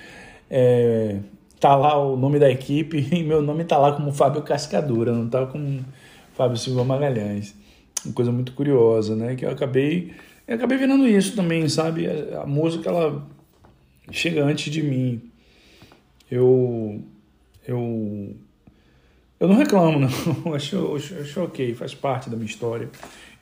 [0.49, 1.19] é,
[1.61, 5.29] tá lá o nome da equipe e meu nome tá lá como Fábio Cascadura, não
[5.29, 5.85] tá como
[6.35, 7.55] Fábio Silva Magalhães.
[8.05, 9.37] Uma coisa muito curiosa, né?
[9.37, 10.15] Que eu acabei,
[10.49, 12.07] eu acabei virando isso também, sabe?
[12.07, 13.27] A, a música ela
[14.11, 15.21] chega antes de mim.
[16.31, 17.03] Eu
[17.69, 18.35] eu
[19.39, 20.09] eu não reclamo, não.
[20.55, 22.91] acho, acho, acho ok, faz parte da minha história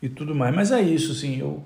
[0.02, 0.54] e tudo mais.
[0.54, 1.62] Mas é isso, assim, eu,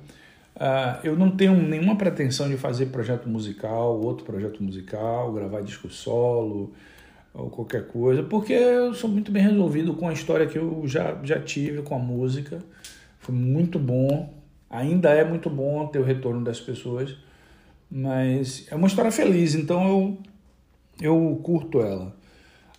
[0.56, 5.88] uh, eu não tenho nenhuma pretensão de fazer projeto musical, outro projeto musical, gravar disco
[5.88, 6.72] solo
[7.34, 11.18] ou qualquer coisa, porque eu sou muito bem resolvido com a história que eu já,
[11.22, 12.58] já tive com a música.
[13.18, 14.34] Foi muito bom,
[14.68, 17.16] ainda é muito bom ter o retorno das pessoas,
[17.90, 20.18] mas é uma história feliz, então eu,
[21.00, 22.14] eu curto ela.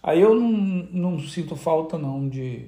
[0.03, 0.51] Aí eu não,
[0.91, 2.67] não sinto falta não de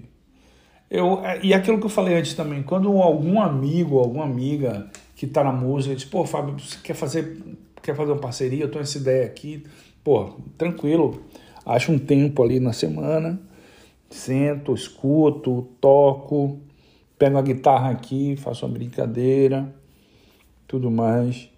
[0.90, 5.44] eu e aquilo que eu falei antes também, quando algum amigo, alguma amiga que está
[5.44, 7.42] na música diz, pô, Fábio, você quer fazer
[7.82, 8.64] quer fazer uma parceria?
[8.64, 9.64] Eu tenho essa ideia aqui.
[10.04, 11.22] Pô, tranquilo.
[11.66, 13.40] Acho um tempo ali na semana,
[14.10, 16.60] sento, escuto, toco,
[17.18, 19.74] pego a guitarra aqui, faço uma brincadeira,
[20.68, 21.50] tudo mais.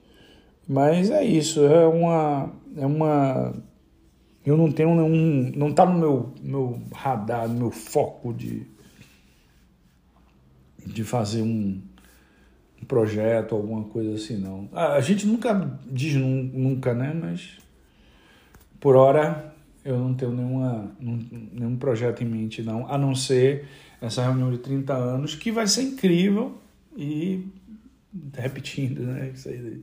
[0.68, 3.54] Mas é isso, é uma é uma
[4.48, 5.52] eu não tenho nenhum.
[5.58, 8.66] Não está no meu, meu radar, no meu foco de,
[10.94, 11.82] de fazer um,
[12.88, 14.70] projeto, alguma coisa assim, não.
[14.72, 17.14] A, gente nunca diz nunca, né?
[17.14, 17.58] Mas
[18.80, 23.66] por hora eu não tenho nenhuma, nenhum projeto em mente, não, a não ser
[24.02, 26.58] essa reunião de 30 anos, que vai ser incrível
[26.96, 27.46] e
[28.34, 29.32] repetindo, né?
[29.34, 29.82] Isso aí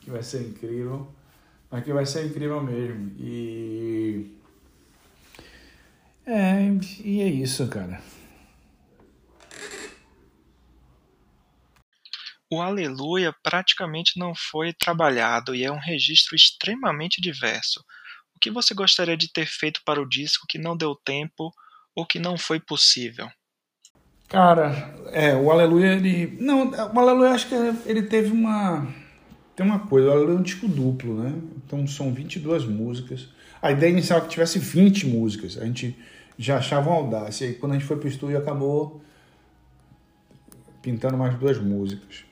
[0.00, 1.06] que vai ser incrível.
[1.70, 3.12] Mas que vai ser incrível mesmo.
[3.18, 4.26] E.
[6.26, 6.60] É,
[7.04, 8.00] e é isso, cara.
[12.50, 17.80] O Aleluia praticamente não foi trabalhado e é um registro extremamente diverso.
[18.34, 21.52] O que você gostaria de ter feito para o disco que não deu tempo
[21.94, 23.28] ou que não foi possível?
[24.28, 26.36] Cara, é, o Aleluia, ele.
[26.40, 27.54] Não, o Aleluia acho que
[27.86, 28.86] ele teve uma
[29.58, 31.34] tem uma coisa, ela é um disco duplo, né?
[31.56, 33.28] Então são 22 músicas.
[33.60, 35.58] A ideia inicial é que tivesse 20 músicas.
[35.58, 35.98] A gente
[36.38, 37.44] já achava uma audácia.
[37.44, 39.02] E quando a gente foi pro estúdio, acabou
[40.80, 42.27] pintando mais duas músicas.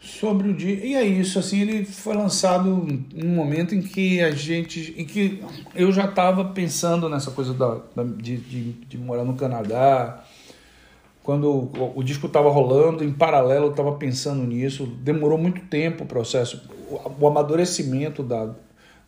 [0.00, 0.74] Sobre o dia.
[0.84, 4.94] E é isso, assim, ele foi lançado num momento em que a gente.
[4.96, 5.42] em que
[5.74, 10.24] eu já estava pensando nessa coisa da, da de, de, de, morar no Canadá.
[11.22, 14.86] Quando o, o disco estava rolando, em paralelo eu estava pensando nisso.
[14.86, 18.54] Demorou muito tempo o processo, o, o amadurecimento da,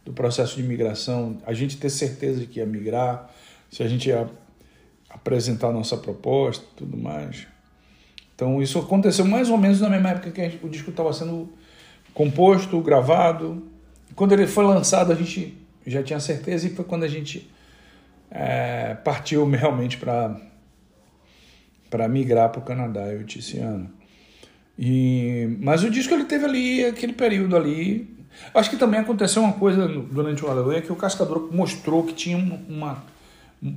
[0.05, 3.31] do processo de migração, a gente ter certeza de que ia migrar,
[3.71, 4.29] se a gente ia
[5.09, 7.47] apresentar nossa proposta tudo mais.
[8.41, 11.53] Então isso aconteceu mais ou menos na mesma época que o disco estava sendo
[12.15, 13.69] composto, gravado.
[14.15, 17.51] Quando ele foi lançado, a gente já tinha certeza e foi quando a gente
[18.31, 20.41] é, partiu realmente para
[21.91, 23.91] para migrar para o Canadá, eu disse ano.
[24.79, 28.09] E mas o disco ele teve ali aquele período ali.
[28.55, 32.39] Acho que também aconteceu uma coisa durante o Aleluia que o Cascador mostrou que tinha
[32.39, 33.05] uma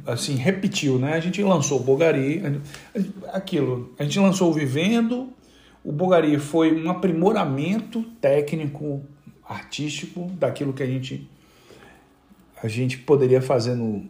[0.06, 1.14] assim, repetiu, né?
[1.14, 2.42] A gente lançou o Bogari,
[3.34, 5.30] aquilo, a gente lançou o Vivendo,
[5.84, 9.02] o Bogari foi um aprimoramento técnico,
[9.44, 11.30] artístico daquilo que a gente
[12.62, 14.08] a gente poderia fazer no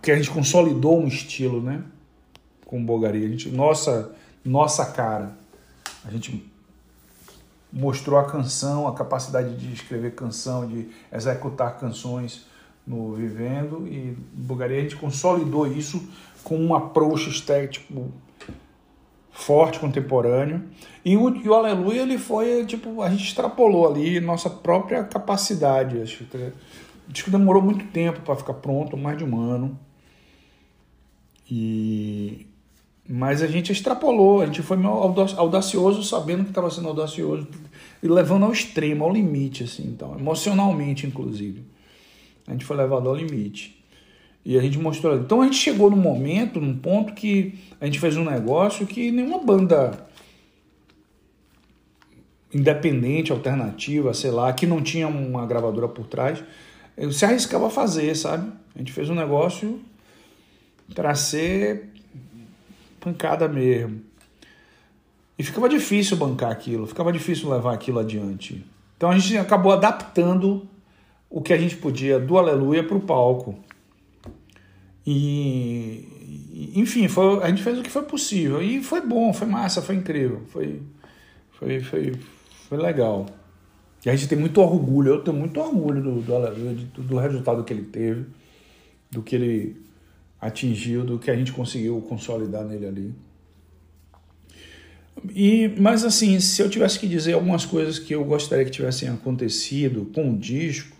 [0.00, 1.82] que a gente consolidou um estilo, né?
[2.64, 4.12] Com o Bogari, a gente nossa
[4.44, 5.36] nossa cara.
[6.04, 6.48] A gente
[7.72, 12.46] mostrou a canção, a capacidade de escrever canção, de executar canções
[12.86, 16.08] no Vivendo e Bulgaria a gente consolidou isso
[16.44, 18.12] com um approach estético
[19.32, 20.64] forte, contemporâneo.
[21.04, 26.00] E o, e o Aleluia ele foi, tipo, a gente extrapolou ali nossa própria capacidade.
[26.00, 26.52] Acho que o
[27.08, 29.78] disco demorou muito tempo para ficar pronto, mais de um ano.
[31.50, 32.46] E
[33.08, 37.46] mas a gente extrapolou, a gente foi audacioso sabendo que estava sendo audacioso
[38.02, 41.62] e levando ao extremo, ao limite, assim, então, emocionalmente, inclusive.
[42.46, 43.76] A gente foi levado ao limite.
[44.44, 45.16] E a gente mostrou.
[45.16, 49.10] Então a gente chegou num momento, num ponto que a gente fez um negócio que
[49.10, 50.06] nenhuma banda
[52.54, 56.42] independente, alternativa, sei lá, que não tinha uma gravadora por trás,
[57.12, 58.50] se arriscava a fazer, sabe?
[58.74, 59.80] A gente fez um negócio
[60.94, 61.90] para ser
[63.00, 64.00] pancada mesmo.
[65.38, 68.64] E ficava difícil bancar aquilo, ficava difícil levar aquilo adiante.
[68.96, 70.66] Então a gente acabou adaptando
[71.28, 73.58] o que a gente podia do Aleluia para o palco.
[75.06, 78.62] E, enfim, foi, a gente fez o que foi possível.
[78.62, 80.42] E foi bom, foi massa, foi incrível.
[80.48, 80.82] Foi,
[81.52, 82.12] foi, foi,
[82.68, 83.26] foi legal.
[84.04, 87.16] E a gente tem muito orgulho, eu tenho muito orgulho do, do Aleluia, do, do
[87.18, 88.26] resultado que ele teve,
[89.10, 89.76] do que ele
[90.40, 93.14] atingiu, do que a gente conseguiu consolidar nele ali.
[95.34, 99.08] E, mas assim, se eu tivesse que dizer algumas coisas que eu gostaria que tivessem
[99.08, 100.95] acontecido com o disco,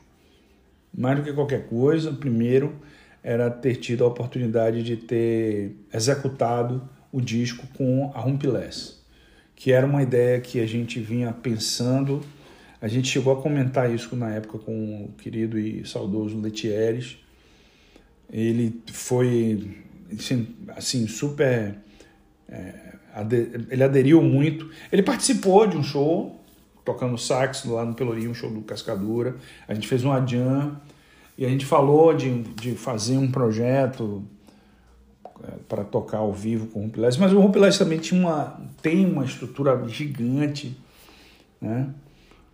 [0.96, 2.74] mais do que qualquer coisa, primeiro
[3.22, 8.98] era ter tido a oportunidade de ter executado o disco com a Rumpiless,
[9.56, 12.22] que era uma ideia que a gente vinha pensando.
[12.80, 17.18] A gente chegou a comentar isso na época com o querido e saudoso Letieres.
[18.30, 19.76] Ele foi
[20.12, 21.78] assim, assim super.
[22.48, 22.74] É,
[23.70, 24.70] ele aderiu muito.
[24.92, 26.40] Ele participou de um show
[26.86, 29.36] tocando sax lá no Pelourinho, um show do Cascadura.
[29.66, 30.76] A gente fez um adian
[31.36, 34.22] e a gente falou de, de fazer um projeto
[35.42, 39.04] é, para tocar ao vivo com o Rumpilés, mas o Rumpilés também tinha uma, tem
[39.04, 40.78] uma estrutura gigante,
[41.60, 41.90] né?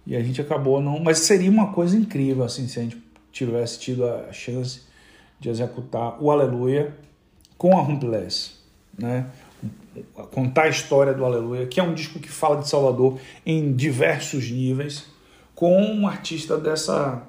[0.05, 3.79] E a gente acabou não, mas seria uma coisa incrível assim se a gente tivesse
[3.79, 4.81] tido a chance
[5.39, 6.97] de executar o Aleluia
[7.57, 8.59] com a Rumpilés,
[8.99, 9.27] né?
[10.31, 14.51] Contar a história do Aleluia, que é um disco que fala de Salvador em diversos
[14.51, 15.07] níveis,
[15.55, 17.23] com um artista dessa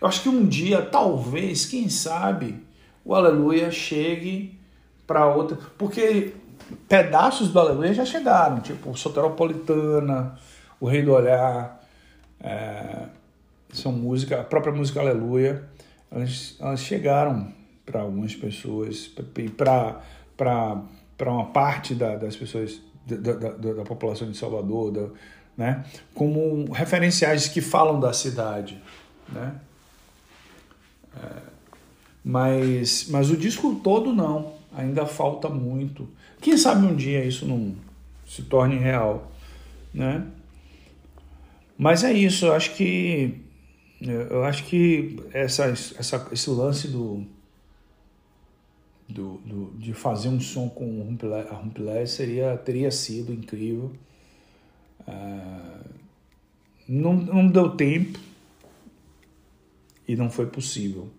[0.00, 2.62] eu acho que um dia, talvez, quem sabe,
[3.04, 4.58] o Aleluia chegue
[5.06, 5.58] para outra.
[5.76, 6.34] Porque
[6.88, 10.38] pedaços do Aleluia já chegaram, tipo Soteropolitana,
[10.78, 11.82] O Rei do Olhar,
[12.40, 13.06] é,
[13.72, 15.68] são música, a própria música Aleluia,
[16.10, 17.52] elas, elas chegaram
[17.84, 19.10] para algumas pessoas,
[20.36, 20.82] para
[21.26, 25.08] uma parte da, das pessoas, da, da, da, população de Salvador, da,
[25.56, 28.80] né, como referenciais que falam da cidade.
[29.28, 29.54] Né?
[31.16, 31.42] É,
[32.24, 36.08] mas, mas o disco todo não, ainda falta muito.
[36.40, 37.74] Quem sabe um dia isso não
[38.26, 39.32] se torne real,
[39.92, 40.24] né?
[41.76, 43.44] Mas é isso, eu acho que
[44.00, 47.26] eu acho que essa, essa, esse lance do,
[49.08, 51.00] do, do, de fazer um som com
[51.50, 53.96] a Rumpelé seria teria sido incrível.
[55.00, 55.98] Uh,
[56.86, 58.18] não, não deu tempo,
[60.08, 61.12] e não foi possível.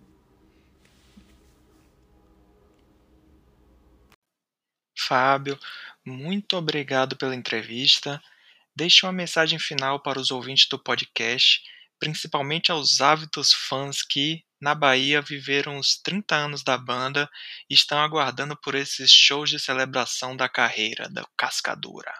[4.98, 5.58] Fábio,
[6.04, 8.20] muito obrigado pela entrevista.
[8.74, 11.62] deixe uma mensagem final para os ouvintes do podcast,
[12.00, 17.28] principalmente aos ávidos fãs que, na Bahia, viveram os 30 anos da banda
[17.68, 22.12] e estão aguardando por esses shows de celebração da carreira da Cascadura.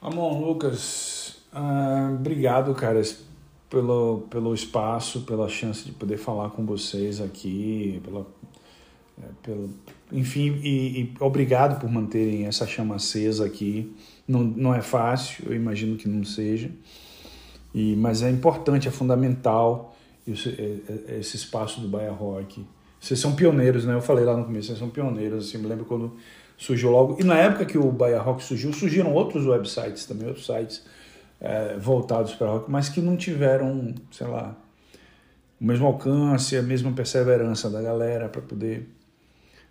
[0.00, 3.02] Amon, Lucas, uh, obrigado, cara,
[3.68, 8.26] pelo, pelo espaço, pela chance de poder falar com vocês aqui, pela,
[9.20, 9.70] é, pelo,
[10.12, 13.92] enfim, e, e, obrigado por manterem essa chama acesa aqui.
[14.26, 16.70] Não, não é fácil, eu imagino que não seja,
[17.76, 19.94] e, mas é importante, é fundamental
[20.26, 22.64] esse, é, é, esse espaço do Baia Rock.
[22.98, 23.92] Vocês são pioneiros, né?
[23.92, 25.46] Eu falei lá no começo, vocês são pioneiros.
[25.46, 26.16] Assim, me lembro quando
[26.56, 27.18] surgiu logo.
[27.20, 30.86] E na época que o Baia Rock surgiu, surgiram outros websites também, outros sites
[31.38, 34.56] é, voltados para rock, mas que não tiveram, sei lá,
[35.60, 38.88] o mesmo alcance, a mesma perseverança da galera para poder.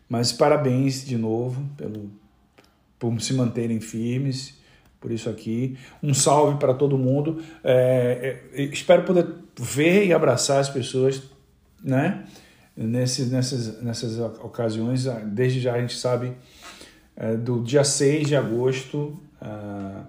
[0.08, 2.12] Mas parabéns de novo pelo,
[3.00, 4.60] por se manterem firmes,
[5.06, 5.78] por isso aqui.
[6.02, 7.40] Um salve para todo mundo.
[7.64, 11.22] É, é, espero poder ver e abraçar as pessoas,
[11.84, 12.24] né?
[12.76, 16.34] Nesse, nessas, nessas ocasiões, desde já a gente sabe
[17.16, 19.16] é, do dia 6 de agosto.
[19.40, 20.06] Ah,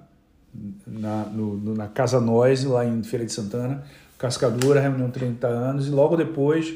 [0.86, 3.84] na, no, na Casa Noise, lá em Feira de Santana,
[4.16, 6.72] Cascadura, reunião 30 anos, e logo depois,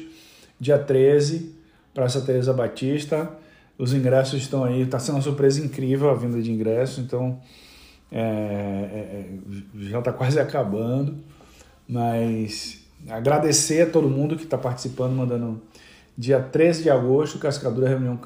[0.59, 1.55] dia 13,
[1.91, 3.31] Praça Teresa Batista,
[3.79, 7.39] os ingressos estão aí, está sendo uma surpresa incrível a vinda de ingressos, então
[8.11, 9.25] é, é,
[9.79, 11.15] é já está quase acabando,
[11.87, 15.61] mas agradecer a todo mundo que está participando, mandando
[16.17, 18.19] dia 13 de agosto, Cascadura, reunião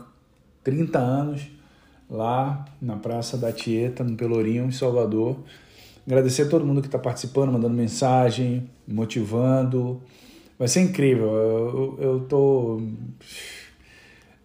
[0.64, 1.48] 30 anos,
[2.10, 5.38] lá na Praça da Tieta, no Pelourinho, em Salvador.
[6.06, 10.02] Agradecer a todo mundo que está participando, mandando mensagem, motivando.
[10.58, 11.98] Vai ser incrível.
[12.00, 12.82] Eu estou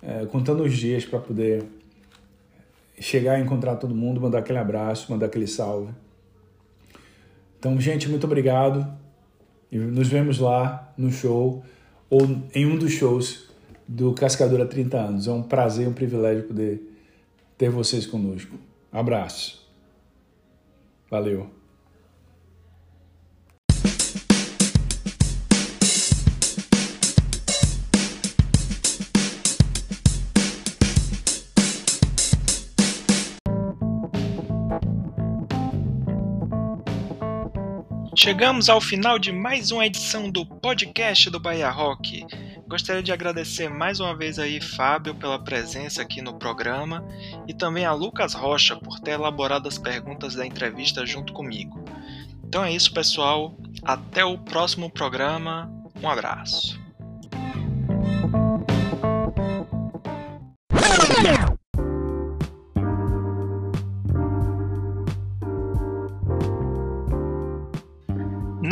[0.02, 1.64] é, contando os dias para poder
[3.00, 5.92] chegar encontrar todo mundo, mandar aquele abraço, mandar aquele salve.
[7.58, 8.86] Então, gente, muito obrigado.
[9.72, 11.64] E nos vemos lá no show
[12.08, 12.22] ou
[12.54, 13.50] em um dos shows
[13.86, 15.26] do Cascadura 30 anos.
[15.26, 16.82] É um prazer, um privilégio poder
[17.56, 18.56] ter vocês conosco.
[18.92, 19.66] Abraço.
[21.10, 21.59] Valeu.
[38.22, 42.22] Chegamos ao final de mais uma edição do podcast do Bahia Rock.
[42.68, 47.02] Gostaria de agradecer mais uma vez aí Fábio pela presença aqui no programa
[47.48, 51.82] e também a Lucas Rocha por ter elaborado as perguntas da entrevista junto comigo.
[52.44, 53.56] Então é isso, pessoal.
[53.82, 55.72] Até o próximo programa.
[56.02, 56.78] Um abraço.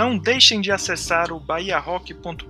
[0.09, 2.43] Não deixem de acessar o bahiarock.com.br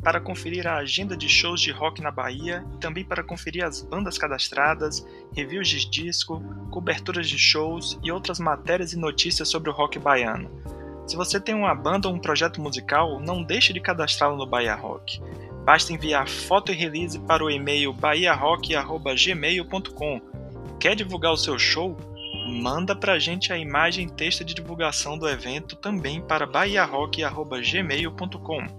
[0.00, 3.82] para conferir a agenda de shows de rock na Bahia e também para conferir as
[3.82, 9.72] bandas cadastradas, reviews de disco, coberturas de shows e outras matérias e notícias sobre o
[9.72, 10.48] rock baiano.
[11.08, 14.76] Se você tem uma banda ou um projeto musical, não deixe de cadastrá-lo no Bahia
[14.76, 15.20] Rock.
[15.64, 20.20] Basta enviar foto e release para o e-mail bahiarock.gmail.com.
[20.78, 21.96] Quer divulgar o seu show?
[22.48, 28.77] Manda pra gente a imagem e texto de divulgação do evento também para bahiarock.gmail.com.